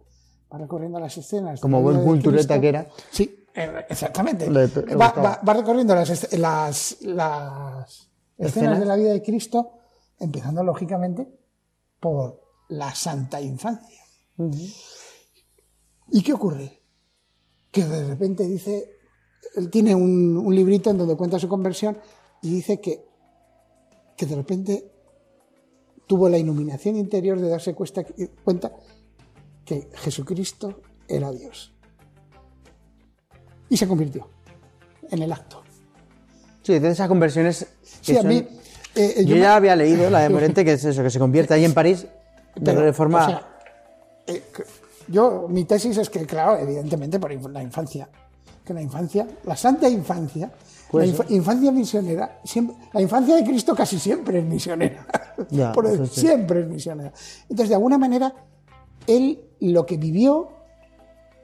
va 0.53 0.59
recorriendo 0.59 0.99
las 0.99 1.17
escenas. 1.17 1.55
de 1.55 1.61
Como 1.61 1.81
buen 1.81 1.99
de 1.99 2.05
cultureta 2.05 2.61
que 2.61 2.69
era. 2.69 2.87
Sí, 3.11 3.44
exactamente. 3.55 4.51
Le- 4.51 4.67
le 4.69 4.97
va, 4.97 5.07
gustaba. 5.07 5.23
va- 5.23 5.41
va 5.47 5.53
recorriendo 5.55 5.95
las, 5.95 6.11
est- 6.11 6.33
las, 6.35 6.97
las 7.03 8.11
escenas 8.37 8.81
de 8.81 8.87
la 8.87 8.97
vida 8.97 9.13
de 9.13 9.23
Cristo, 9.23 9.73
empezando 10.19 10.63
lógicamente 10.65 11.29
por 12.01 12.41
la 12.69 12.95
santa 12.95 13.41
infancia. 13.41 14.01
¿Y 16.11 16.23
qué 16.23 16.33
ocurre? 16.33 16.83
Que 17.71 17.85
de 17.85 18.07
repente 18.09 18.45
dice, 18.45 18.91
él 19.57 19.71
tiene 19.71 19.95
un, 19.95 20.37
un 20.37 20.55
librito 20.55 20.91
en 20.91 20.99
donde 20.99 21.17
cuenta 21.17 21.39
su 21.39 21.49
conversión 21.49 21.99
y 22.43 22.51
dice 22.51 22.81
que, 22.81 23.05
que 24.17 24.27
de 24.27 24.37
repente 24.37 24.91
tuvo 26.07 26.29
la 26.29 26.39
iluminación 26.39 26.97
interior 26.97 27.41
de 27.41 27.49
darse 27.49 27.75
cuenta 27.75 28.05
que 29.65 29.89
Jesucristo 29.95 30.81
era 31.09 31.33
Dios. 31.33 31.74
Y 33.69 33.77
se 33.77 33.87
convirtió 33.89 34.29
en 35.11 35.23
el 35.23 35.33
acto. 35.33 35.63
Sí, 36.63 36.79
de 36.79 36.91
esas 36.91 37.09
conversiones. 37.09 37.67
que 38.03 38.13
Sí, 38.13 38.17
a 38.19 38.23
mí... 38.23 38.47
eh, 38.95 39.25
Yo 39.27 39.35
me- 39.37 39.41
ya 39.41 39.57
había 39.57 39.77
leído 39.77 40.09
la 40.11 40.21
de 40.21 40.29
Morente, 40.31 40.65
que 40.65 40.73
es 40.73 40.85
eso, 40.85 41.03
que 41.03 41.11
se 41.11 41.19
convierte 41.19 41.55
ahí 41.55 41.65
en 41.65 41.75
París 41.75 42.07
de 42.57 42.73
Pero, 42.73 42.93
forma. 42.95 43.25
o 43.25 43.29
sea, 43.29 43.49
eh, 44.27 44.43
yo, 45.09 45.47
mi 45.51 45.65
tesis 45.65 45.97
es 45.99 46.09
que, 46.09 46.25
claro, 46.25 46.57
evidentemente 46.59 47.19
por 47.19 47.33
la 47.51 47.63
infancia, 47.63 48.09
que 48.65 48.73
la 48.73 48.81
infancia, 48.81 49.27
la 49.45 49.57
santa 49.57 49.89
infancia, 49.89 50.51
la 50.93 51.05
infa- 51.05 51.27
infancia 51.31 51.73
misionera, 51.73 52.41
siempre, 52.45 52.77
la 52.93 53.03
infancia 53.03 53.35
de 53.35 53.45
Cristo 53.45 53.75
casi 53.75 53.99
siempre 53.99 54.39
es 54.39 54.45
misionera. 54.45 55.07
Ya, 55.51 55.73
Por 55.75 55.87
eso 55.87 56.05
el- 56.05 56.09
sí. 56.09 56.21
Siempre 56.21 56.61
es 56.61 56.67
misionera. 56.69 57.13
Entonces, 57.43 57.69
de 57.69 57.75
alguna 57.75 57.99
manera, 57.99 58.33
él 59.07 59.41
lo 59.61 59.85
que 59.85 59.97
vivió, 59.99 60.49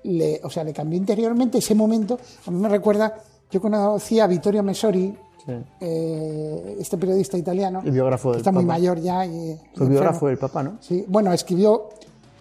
le, 0.05 0.41
o 0.45 0.51
sea, 0.51 0.65
le 0.65 0.73
cambió 0.73 0.99
interiormente 0.99 1.59
ese 1.59 1.75
momento. 1.75 2.19
A 2.47 2.51
mí 2.51 2.59
me 2.59 2.69
recuerda, 2.69 3.15
yo 3.51 3.61
conocí 3.61 4.19
a 4.21 4.27
Vittorio 4.27 4.63
Messori, 4.63 5.15
Sí. 5.47 5.53
eh, 5.81 6.77
este 6.79 6.99
periodista 6.99 7.39
italiano, 7.39 7.81
El 7.85 7.93
biógrafo 7.93 8.29
que 8.29 8.33
del 8.33 8.41
está 8.41 8.53
muy 8.53 8.65
Papa. 8.65 8.75
mayor 8.75 9.01
ya. 9.01 9.25
Y, 9.25 9.57
Fue 9.75 9.89
biógrafo 9.89 10.27
del 10.29 10.37
Papa, 10.39 10.63
¿no? 10.63 10.77
Sí, 10.81 11.05
bueno, 11.09 11.33
escribió 11.33 11.89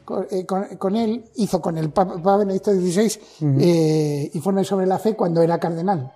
con, 0.03 0.25
eh, 0.29 0.45
con- 0.45 0.65
con 0.77 0.95
él, 0.97 1.23
hizo 1.35 1.61
con 1.61 1.77
el 1.77 1.91
Papa, 1.91 2.35
Benedicto 2.37 2.71
XVI 2.73 3.19
eh, 3.61 4.29
informes 4.33 4.67
sobre 4.67 4.85
la 4.85 4.99
fe 4.99 5.15
cuando 5.15 5.41
era 5.41 5.57
cardenal. 5.59 6.11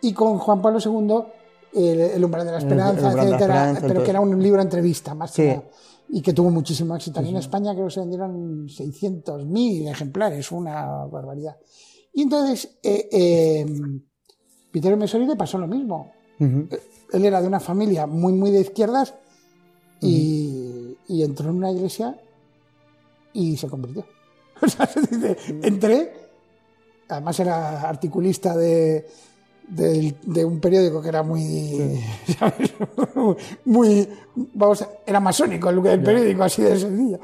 Y 0.00 0.12
con 0.12 0.38
Juan 0.38 0.60
Pablo 0.60 0.78
II, 0.84 1.80
el, 1.80 2.00
el 2.00 2.24
umbral 2.24 2.44
de 2.46 2.52
la 2.52 2.58
esperanza, 2.58 3.00
el 3.00 3.06
umbral 3.06 3.14
de 3.14 3.30
la 3.30 3.36
etcétera, 3.36 3.54
esperanza, 3.70 3.86
pero 3.88 4.02
que 4.04 4.10
era 4.10 4.20
un 4.20 4.42
libro 4.42 4.60
entrevista, 4.62 5.14
más 5.14 5.30
que 5.32 5.42
Sí. 5.42 5.48
nada, 5.48 5.62
y 6.14 6.22
que 6.22 6.32
tuvo 6.32 6.48
muchísimo 6.48 6.94
éxito. 6.94 7.18
Aquí 7.18 7.30
en 7.30 7.38
España 7.38 7.74
creo 7.74 7.86
que 7.86 7.94
se 7.94 7.98
vendieron 7.98 8.68
600.000 8.68 9.90
ejemplares, 9.90 10.52
una 10.52 11.06
barbaridad. 11.06 11.56
Y 12.12 12.22
entonces, 12.22 12.78
eh, 12.84 13.08
eh, 13.10 13.66
le 14.72 15.36
pasó 15.36 15.58
lo 15.58 15.66
mismo. 15.66 16.12
Ujú. 16.38 16.68
Él 17.12 17.24
era 17.24 17.42
de 17.42 17.48
una 17.48 17.58
familia 17.58 18.06
muy, 18.06 18.32
muy 18.32 18.52
de 18.52 18.60
izquierdas 18.60 19.12
y, 20.00 20.96
y 21.08 21.24
entró 21.24 21.50
en 21.50 21.56
una 21.56 21.72
iglesia 21.72 22.16
y 23.32 23.56
se 23.56 23.68
convirtió. 23.68 24.06
O 24.62 24.68
sea, 24.68 24.86
se 24.86 25.00
dice, 25.00 25.36
entré, 25.64 26.12
además 27.08 27.40
era 27.40 27.88
articulista 27.88 28.56
de, 28.56 29.04
del- 29.68 30.16
de 30.22 30.44
un 30.44 30.60
periódico 30.60 31.00
que 31.02 31.08
era 31.08 31.22
muy, 31.22 32.00
¿sabes? 32.38 32.72
muy, 33.64 34.08
vamos, 34.54 34.82
a- 34.82 34.88
era 35.06 35.20
masónico 35.20 35.70
el, 35.70 35.78
el 35.86 36.02
periódico, 36.02 36.42
así 36.44 36.62
de 36.62 36.78
sencillo. 36.78 37.18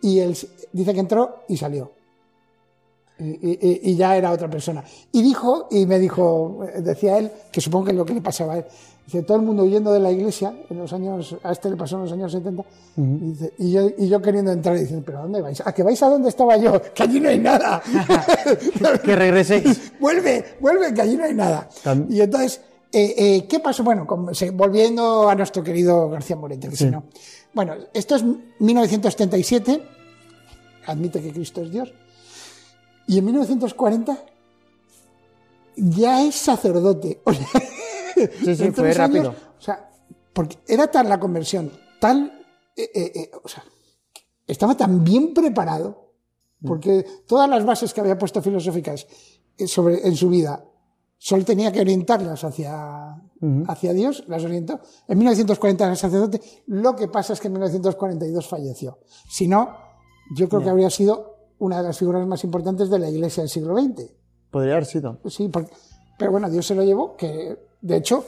Y 0.00 0.18
él 0.18 0.36
dice 0.72 0.94
que 0.94 1.00
entró 1.00 1.44
y 1.48 1.56
salió. 1.56 1.92
Y, 3.18 3.24
y- 3.50 3.80
y 3.90 3.96
ya 3.96 4.16
era 4.16 4.32
otra 4.32 4.50
persona. 4.50 4.82
Y 5.12 5.22
dijo, 5.22 5.68
y 5.70 5.86
me 5.86 5.98
dijo, 5.98 6.64
eh, 6.74 6.80
decía 6.80 7.18
él, 7.18 7.30
que 7.52 7.60
supongo 7.60 7.84
que 7.86 7.90
es 7.92 7.96
lo 7.96 8.04
que 8.04 8.14
le 8.14 8.20
pasaba 8.20 8.54
a 8.54 8.58
él, 8.58 8.64
dice, 9.06 9.22
todo 9.22 9.36
el 9.36 9.42
mundo 9.42 9.64
huyendo 9.64 9.92
de 9.92 10.00
la 10.00 10.10
iglesia, 10.10 10.54
en 10.68 10.78
los 10.78 10.92
años, 10.92 11.36
a 11.42 11.52
este 11.52 11.70
le 11.70 11.76
pasó 11.76 11.96
en 11.96 12.02
los 12.02 12.12
años 12.12 12.32
70, 12.32 12.64
y, 12.96 13.02
dice, 13.02 13.52
y, 13.58 13.72
yo, 13.72 13.88
y 13.96 14.08
yo 14.08 14.20
queriendo 14.22 14.52
entrar, 14.52 14.76
y 14.76 14.80
dice, 14.80 15.02
¿pero 15.04 15.18
a 15.18 15.22
dónde 15.22 15.40
vais? 15.40 15.62
¿A 15.64 15.72
que 15.72 15.82
vais 15.82 16.02
a 16.02 16.08
donde 16.08 16.28
estaba 16.28 16.56
yo? 16.56 16.80
Que 16.94 17.02
allí 17.02 17.20
no 17.20 17.28
hay 17.28 17.38
nada. 17.38 17.82
Que 19.04 19.16
regreséis. 19.16 19.92
vuelve, 20.00 20.56
vuelve, 20.60 20.94
que 20.94 21.02
allí 21.02 21.16
no 21.16 21.24
hay 21.24 21.34
nada. 21.34 21.68
Y 22.08 22.20
entonces, 22.20 22.60
eh, 22.92 23.14
eh, 23.16 23.46
¿qué 23.48 23.58
pasó? 23.60 23.82
Bueno, 23.82 24.06
volviendo 24.52 25.28
a 25.28 25.34
nuestro 25.34 25.62
querido 25.62 26.08
García 26.10 26.36
Morente, 26.36 26.68
que 26.68 26.76
si 26.76 26.86
no. 26.86 27.04
Bueno, 27.54 27.74
esto 27.92 28.16
es 28.16 28.24
1937, 28.58 29.82
admite 30.86 31.20
que 31.20 31.32
Cristo 31.32 31.62
es 31.62 31.70
Dios, 31.70 31.92
y 33.06 33.18
en 33.18 33.24
1940 33.24 34.18
ya 35.76 36.22
es 36.22 36.34
sacerdote. 36.34 37.20
O 37.26 37.32
sea, 37.32 37.46
Sí, 38.14 38.56
sí, 38.56 38.70
fue 38.72 38.86
años, 38.88 38.96
rápido. 38.96 39.34
o 39.58 39.60
sea, 39.60 39.90
porque 40.32 40.58
era 40.66 40.90
tal 40.90 41.08
la 41.08 41.18
conversión, 41.20 41.70
tal, 42.00 42.44
eh, 42.76 42.90
eh, 42.94 43.12
eh, 43.14 43.30
o 43.42 43.48
sea, 43.48 43.64
estaba 44.46 44.76
tan 44.76 45.04
bien 45.04 45.32
preparado, 45.34 46.12
porque 46.64 47.04
todas 47.26 47.48
las 47.50 47.64
bases 47.64 47.92
que 47.92 48.00
había 48.00 48.16
puesto 48.18 48.40
filosóficas 48.40 49.06
sobre, 49.66 50.06
en 50.06 50.14
su 50.16 50.28
vida, 50.28 50.64
solo 51.18 51.44
tenía 51.44 51.70
que 51.72 51.80
orientarlas 51.80 52.44
hacia, 52.44 53.20
hacia 53.68 53.92
Dios, 53.92 54.24
las 54.28 54.44
orientó. 54.44 54.80
En 55.08 55.18
1940 55.18 55.84
era 55.86 55.96
sacerdote, 55.96 56.40
lo 56.66 56.94
que 56.96 57.08
pasa 57.08 57.32
es 57.32 57.40
que 57.40 57.48
en 57.48 57.54
1942 57.54 58.46
falleció. 58.46 58.98
Si 59.28 59.46
no, 59.48 59.76
yo 60.36 60.48
creo 60.48 60.62
que 60.62 60.70
habría 60.70 60.90
sido 60.90 61.36
una 61.58 61.78
de 61.78 61.84
las 61.84 61.98
figuras 61.98 62.26
más 62.26 62.42
importantes 62.44 62.90
de 62.90 62.98
la 62.98 63.08
Iglesia 63.08 63.42
del 63.42 63.50
siglo 63.50 63.76
XX. 63.76 64.12
Podría 64.50 64.72
haber 64.74 64.86
sido. 64.86 65.20
Sí, 65.26 65.48
porque- 65.48 65.72
pero 66.18 66.30
bueno, 66.32 66.48
Dios 66.50 66.66
se 66.66 66.74
lo 66.74 66.82
llevó, 66.84 67.16
que 67.16 67.56
de 67.82 67.96
hecho. 67.96 68.24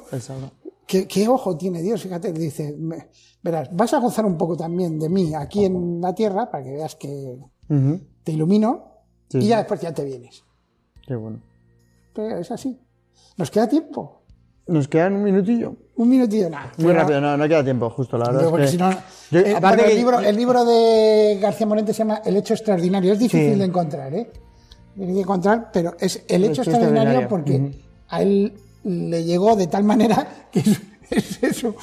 ¿Qué, 0.86 1.08
qué 1.08 1.26
ojo 1.28 1.56
tiene 1.56 1.80
Dios? 1.80 2.02
Fíjate, 2.02 2.30
dice, 2.32 2.74
me- 2.78 3.08
verás, 3.42 3.70
vas 3.74 3.94
a 3.94 3.98
gozar 4.00 4.26
un 4.26 4.36
poco 4.36 4.54
también 4.56 4.98
de 4.98 5.08
mí 5.08 5.34
aquí 5.34 5.64
en 5.64 6.00
la 6.02 6.14
tierra 6.14 6.50
para 6.50 6.62
que 6.62 6.72
veas 6.72 6.94
que 6.96 7.38
te 8.22 8.32
ilumino 8.32 8.92
Sí, 9.30 9.38
y 9.38 9.42
sí. 9.42 9.48
ya 9.48 9.58
después 9.58 9.80
ya 9.80 9.92
te 9.94 10.04
vienes. 10.04 10.44
Qué 11.06 11.16
bueno. 11.16 11.40
Pero 12.12 12.36
es 12.38 12.50
así. 12.50 12.78
Nos 13.38 13.50
queda 13.50 13.66
tiempo. 13.68 14.20
Nos 14.66 14.86
quedan 14.88 15.14
un 15.14 15.24
minutillo. 15.24 15.74
Un 15.96 16.08
minutillo 16.10 16.50
nada. 16.50 16.72
Muy 16.78 16.92
rápido, 16.92 17.20
no, 17.20 17.36
no 17.36 17.48
queda 17.48 17.64
tiempo, 17.64 17.88
justo, 17.90 18.18
la 18.18 18.26
verdad. 18.26 18.42
Es 18.44 18.48
porque 18.50 18.64
que- 18.66 18.70
si 18.72 18.76
no- 18.76 18.90
Yo- 19.30 19.40
Eh, 19.40 19.54
aparte 19.56 19.84
que- 19.84 19.90
el, 19.92 19.96
libro, 19.96 20.20
el 20.20 20.36
libro 20.36 20.64
de 20.66 21.38
García 21.40 21.66
Morente 21.66 21.92
se 21.94 21.98
llama 22.00 22.20
El 22.24 22.36
hecho 22.36 22.52
extraordinario. 22.54 23.12
Es 23.14 23.18
difícil 23.18 23.54
Sí. 23.54 23.58
de 23.58 23.64
encontrar, 23.64 24.12
¿eh? 24.14 24.30
Difícil 24.94 25.14
de 25.14 25.20
encontrar, 25.22 25.70
pero 25.72 25.94
es 25.98 26.16
el 26.28 26.44
El 26.44 26.50
hecho 26.50 26.60
extraordinario 26.62 27.20
extraordinario. 27.20 27.28
porque 27.28 27.80
a 28.08 28.22
él 28.22 28.52
le 28.84 29.24
llegó 29.24 29.56
de 29.56 29.66
tal 29.66 29.84
manera 29.84 30.46
que 30.52 30.60
es, 30.60 30.80
es 31.10 31.42
eso. 31.42 31.74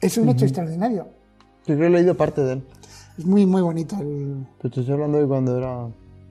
Es 0.00 0.16
un 0.16 0.28
hecho 0.28 0.44
extraordinario. 0.44 1.08
Yo 1.66 1.74
creo 1.76 1.78
que 1.78 1.86
he 1.86 1.90
leído 1.90 2.16
parte 2.16 2.42
de 2.42 2.54
él. 2.54 2.66
Es 3.18 3.24
muy, 3.26 3.44
muy 3.44 3.60
bonito 3.62 3.96
el, 4.00 4.46
Pero 4.60 4.72
te 4.74 4.80
estoy 4.80 4.94
hablando 4.94 5.18
de 5.18 5.26
cuando 5.26 5.58
era, 5.58 5.88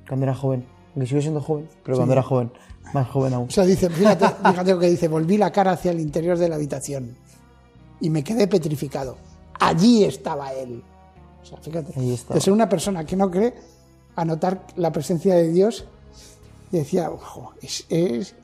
cuando 0.07 0.25
era 0.25 0.33
joven. 0.35 0.65
Que 0.95 1.05
sigo 1.05 1.21
siendo 1.21 1.39
joven, 1.39 1.69
pero 1.83 1.95
cuando 1.97 2.13
era 2.13 2.23
joven. 2.23 2.51
Más 2.93 3.07
joven 3.07 3.33
aún. 3.33 3.47
O 3.47 3.51
sea, 3.51 3.63
dice, 3.63 3.89
fíjate, 3.89 4.25
fíjate 4.27 4.71
lo 4.71 4.79
que 4.79 4.89
dice, 4.89 5.07
volví 5.07 5.37
la 5.37 5.51
cara 5.51 5.71
hacia 5.73 5.91
el 5.91 5.99
interior 5.99 6.37
de 6.37 6.49
la 6.49 6.55
habitación 6.55 7.15
y 8.01 8.09
me 8.09 8.23
quedé 8.23 8.47
petrificado. 8.47 9.17
Allí 9.59 10.03
estaba 10.03 10.51
él. 10.53 10.81
O 11.41 11.45
sea, 11.45 11.57
fíjate, 11.59 11.93
de 11.99 12.41
ser 12.41 12.51
una 12.51 12.67
persona 12.67 13.05
que 13.05 13.15
no 13.15 13.29
cree, 13.29 13.53
a 14.15 14.25
notar 14.25 14.65
la 14.75 14.91
presencia 14.91 15.35
de 15.35 15.49
Dios, 15.51 15.85
decía, 16.71 17.11
ojo, 17.11 17.53
es, 17.61 17.85
es- 17.89 18.35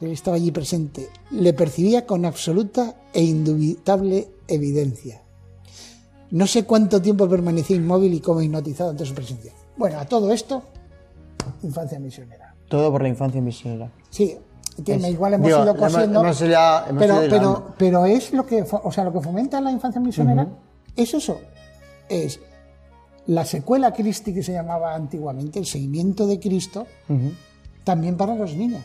estaba 0.00 0.36
allí 0.36 0.50
presente. 0.50 1.08
Le 1.30 1.52
percibía 1.52 2.06
con 2.06 2.24
absoluta 2.24 2.94
e 3.12 3.22
indubitable 3.22 4.28
evidencia. 4.48 5.22
No 6.30 6.46
sé 6.46 6.64
cuánto 6.64 7.02
tiempo 7.02 7.28
permanecí 7.28 7.74
inmóvil 7.74 8.14
y 8.14 8.20
como 8.20 8.40
hipnotizado 8.40 8.90
ante 8.90 9.04
su 9.04 9.14
presencia. 9.14 9.52
Bueno, 9.76 9.98
a 9.98 10.04
todo 10.06 10.32
esto, 10.32 10.62
infancia 11.62 11.98
misionera. 11.98 12.54
Todo 12.68 12.90
por 12.92 13.02
la 13.02 13.08
infancia 13.08 13.40
misionera. 13.40 13.90
Sí, 14.10 14.36
Es- 14.86 15.08
igual 15.08 15.34
hemos 15.34 15.48
digo, 15.48 15.62
ido 15.64 15.76
cosiendo. 15.76 16.20
hemos 16.20 16.38
ya- 16.38 16.86
hemos 16.88 17.00
pero, 17.00 18.06
es 18.06 18.32
lo 18.32 18.46
que, 18.46 18.62
o 18.62 18.92
sea, 18.92 19.04
lo 19.04 19.12
que 19.12 19.20
fomenta 19.20 19.60
la 19.60 19.72
infancia 19.72 20.00
misionera 20.00 20.46
es 20.96 21.12
eso. 21.14 21.40
Es 22.08 22.40
la 23.26 23.44
secuela 23.44 23.92
Christi 23.92 24.32
que 24.32 24.42
se 24.42 24.52
llamaba 24.52 24.94
antiguamente, 24.94 25.58
el 25.58 25.66
seguimiento 25.66 26.26
de 26.26 26.38
Cristo, 26.40 26.86
también 27.84 28.16
para 28.16 28.34
los 28.36 28.54
niños 28.54 28.82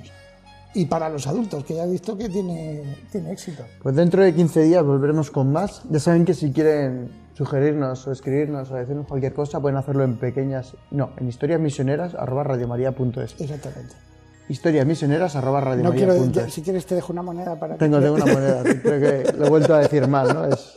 y 0.75 0.85
para 0.85 1.09
los 1.09 1.25
adultos, 1.25 1.63
que 1.63 1.73
ya 1.73 1.85
he 1.85 1.89
visto 1.89 2.17
que 2.17 2.29
tiene, 2.29 2.83
tiene 3.11 3.31
éxito. 3.31 3.63
Pues 3.81 3.95
dentro 3.95 4.21
de 4.21 4.33
15 4.33 4.63
días 4.63 4.83
volveremos 4.83 5.31
con 5.31 5.51
más. 5.51 5.81
Ya 5.89 5.99
saben 5.99 6.25
que 6.25 6.33
si 6.33 6.51
quieren 6.51 7.09
sugerirnos 7.33 8.05
o 8.07 8.11
escribirnos 8.11 8.69
o 8.71 8.75
decirnos 8.75 9.07
cualquier 9.07 9.33
cosa, 9.33 9.59
pueden 9.59 9.77
hacerlo 9.77 10.03
en 10.03 10.17
pequeñas. 10.17 10.75
No, 10.91 11.11
en 11.17 11.27
historias 11.27 11.59
misioneras, 11.59 12.13
arroba 12.13 12.43
radiomaria.es. 12.43 13.39
Exactamente. 13.39 13.95
Historiasmisioneras 14.47 15.36
arroba 15.36 15.75
no 15.75 15.91
quiero, 15.91 16.13
es. 16.13 16.53
si 16.53 16.62
quieres 16.62 16.86
te 16.86 16.95
dejo 16.95 17.12
una 17.12 17.21
moneda 17.21 17.60
para 17.60 17.75
Tengo, 17.75 17.99
tengo 17.99 18.15
una 18.15 18.25
moneda, 18.25 18.63
creo 18.63 18.99
que 18.99 19.34
lo 19.38 19.45
he 19.45 19.49
vuelto 19.49 19.73
a 19.73 19.79
decir 19.79 20.08
mal, 20.08 20.34
¿no? 20.34 20.45
Es... 20.45 20.73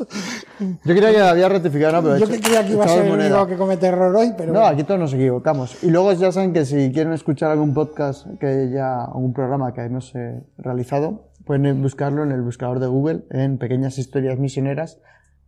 Yo 0.58 0.94
creía 0.94 1.10
que 1.10 1.20
había 1.20 1.48
rectificado, 1.48 1.92
no, 1.92 2.02
pero 2.02 2.18
Yo 2.18 2.28
que 2.28 2.40
creía 2.40 2.64
que 2.64 2.72
iba 2.72 2.84
a 2.84 2.88
ser 2.88 3.06
el 3.06 3.12
único 3.12 3.46
que 3.46 3.56
comete 3.56 3.86
error 3.86 4.14
hoy, 4.16 4.32
pero 4.36 4.52
No, 4.52 4.60
bueno. 4.60 4.74
aquí 4.74 4.84
todos 4.84 4.98
nos 4.98 5.12
equivocamos. 5.12 5.82
Y 5.82 5.90
luego 5.90 6.12
ya 6.12 6.32
saben 6.32 6.52
que 6.52 6.64
si 6.64 6.90
quieren 6.92 7.12
escuchar 7.12 7.50
algún 7.50 7.74
podcast 7.74 8.26
que 8.40 8.70
ya, 8.72 9.04
algún 9.04 9.32
programa 9.32 9.72
que 9.72 9.82
hemos 9.82 10.14
eh, 10.14 10.42
realizado, 10.56 11.30
pueden 11.44 11.82
buscarlo 11.82 12.22
en 12.24 12.32
el 12.32 12.42
buscador 12.42 12.80
de 12.80 12.86
Google, 12.86 13.24
en 13.30 13.58
Pequeñas 13.58 13.98
Historias 13.98 14.38
Misioneras. 14.38 14.98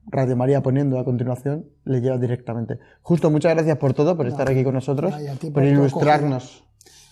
Radio 0.07 0.35
María 0.35 0.63
poniendo 0.63 0.99
a 0.99 1.05
continuación, 1.05 1.67
le 1.85 2.01
lleva 2.01 2.17
directamente. 2.17 2.79
Justo, 3.03 3.31
muchas 3.31 3.55
gracias 3.55 3.77
por 3.77 3.93
todo, 3.93 4.17
por 4.17 4.27
estar 4.27 4.51
aquí 4.51 4.65
con 4.65 4.75
nosotros, 4.75 5.15
no, 5.15 5.53
por 5.53 5.63
ilustrarnos 5.63 6.65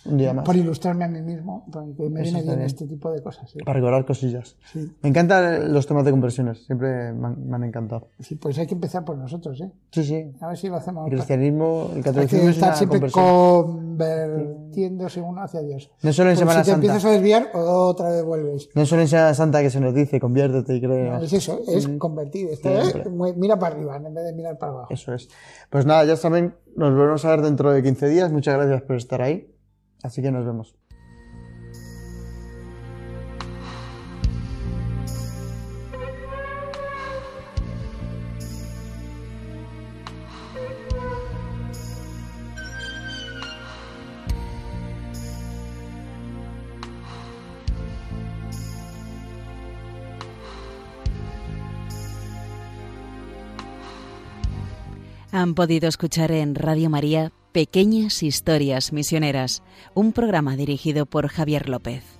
un 0.08 0.18
día 0.18 0.32
más, 0.34 0.44
por 0.44 0.56
ilustrarme 0.56 1.04
a 1.04 1.08
mí 1.08 1.20
mismo, 1.22 1.66
porque 1.72 2.08
me 2.10 2.22
viene 2.22 2.42
bien 2.42 2.60
este 2.62 2.86
tipo 2.86 3.10
de 3.12 3.22
cosas. 3.22 3.50
¿sí? 3.50 3.58
para 3.60 3.78
recordar 3.78 4.04
cosillas. 4.04 4.56
Sí. 4.72 4.90
Me 5.02 5.08
encantan 5.10 5.72
los 5.72 5.86
temas 5.86 6.04
de 6.04 6.10
conversiones, 6.10 6.64
siempre 6.66 7.12
me 7.12 7.26
han, 7.28 7.48
me 7.48 7.56
han 7.56 7.64
encantado. 7.64 8.08
Sí, 8.20 8.34
pues 8.36 8.58
hay 8.58 8.66
que 8.66 8.74
empezar 8.74 9.04
por 9.04 9.16
nosotros, 9.16 9.60
¿eh? 9.60 9.70
Sí, 9.92 10.04
sí. 10.04 10.32
A 10.40 10.48
ver 10.48 10.56
si 10.56 10.68
lo 10.68 10.76
hacemos. 10.76 11.06
El 11.06 11.12
cristianismo, 11.14 11.88
el 11.92 11.96
Hay 11.98 12.02
catolicismo 12.02 12.44
que 12.44 12.48
es 12.50 12.54
estar 12.56 12.68
una 12.70 12.76
siempre 12.76 13.10
convirtiéndose 13.98 15.20
uno 15.20 15.42
hacia 15.42 15.60
Dios. 15.60 15.90
No 16.02 16.12
solo 16.12 16.30
en 16.30 16.36
Porque 16.36 16.38
Semana 16.48 16.60
si 16.60 16.64
te 16.66 16.70
Santa. 16.72 16.86
empiezas 16.86 17.04
a 17.04 17.10
desviar, 17.12 17.50
otra 17.54 18.10
vez 18.10 18.24
vuelves. 18.24 18.68
No 18.74 18.86
solo 18.86 19.02
en 19.02 19.08
Semana 19.08 19.34
Santa 19.34 19.60
que 19.62 19.70
se 19.70 19.80
nos 19.80 19.94
dice, 19.94 20.20
conviértete 20.20 20.74
y 20.76 20.80
cree. 20.80 21.10
No, 21.10 21.18
es 21.22 21.32
eso, 21.32 21.60
es 21.66 21.88
convertir. 21.98 22.48
Siempre. 22.56 23.08
mu- 23.10 23.32
mira 23.36 23.58
para 23.58 23.74
arriba 23.74 23.96
en 23.96 24.14
vez 24.14 24.24
de 24.24 24.32
mirar 24.32 24.58
para 24.58 24.72
abajo. 24.72 24.88
Eso 24.94 25.14
es. 25.14 25.28
Pues 25.70 25.84
nada, 25.86 26.04
ya 26.04 26.16
saben, 26.16 26.54
nos 26.76 26.90
volvemos 26.94 27.24
a 27.24 27.30
ver 27.30 27.42
dentro 27.42 27.70
de 27.72 27.82
15 27.82 28.08
días. 28.08 28.32
Muchas 28.32 28.54
gracias 28.56 28.82
por 28.82 28.96
estar 28.96 29.22
ahí. 29.22 29.52
Así 30.02 30.22
que 30.22 30.30
nos 30.30 30.44
vemos. 30.44 30.74
Han 55.30 55.54
podido 55.54 55.88
escuchar 55.88 56.32
en 56.32 56.56
Radio 56.56 56.90
María 56.90 57.30
Pequeñas 57.58 58.22
Historias 58.22 58.92
Misioneras, 58.92 59.64
un 59.92 60.12
programa 60.12 60.54
dirigido 60.54 61.06
por 61.06 61.26
Javier 61.26 61.68
López. 61.68 62.17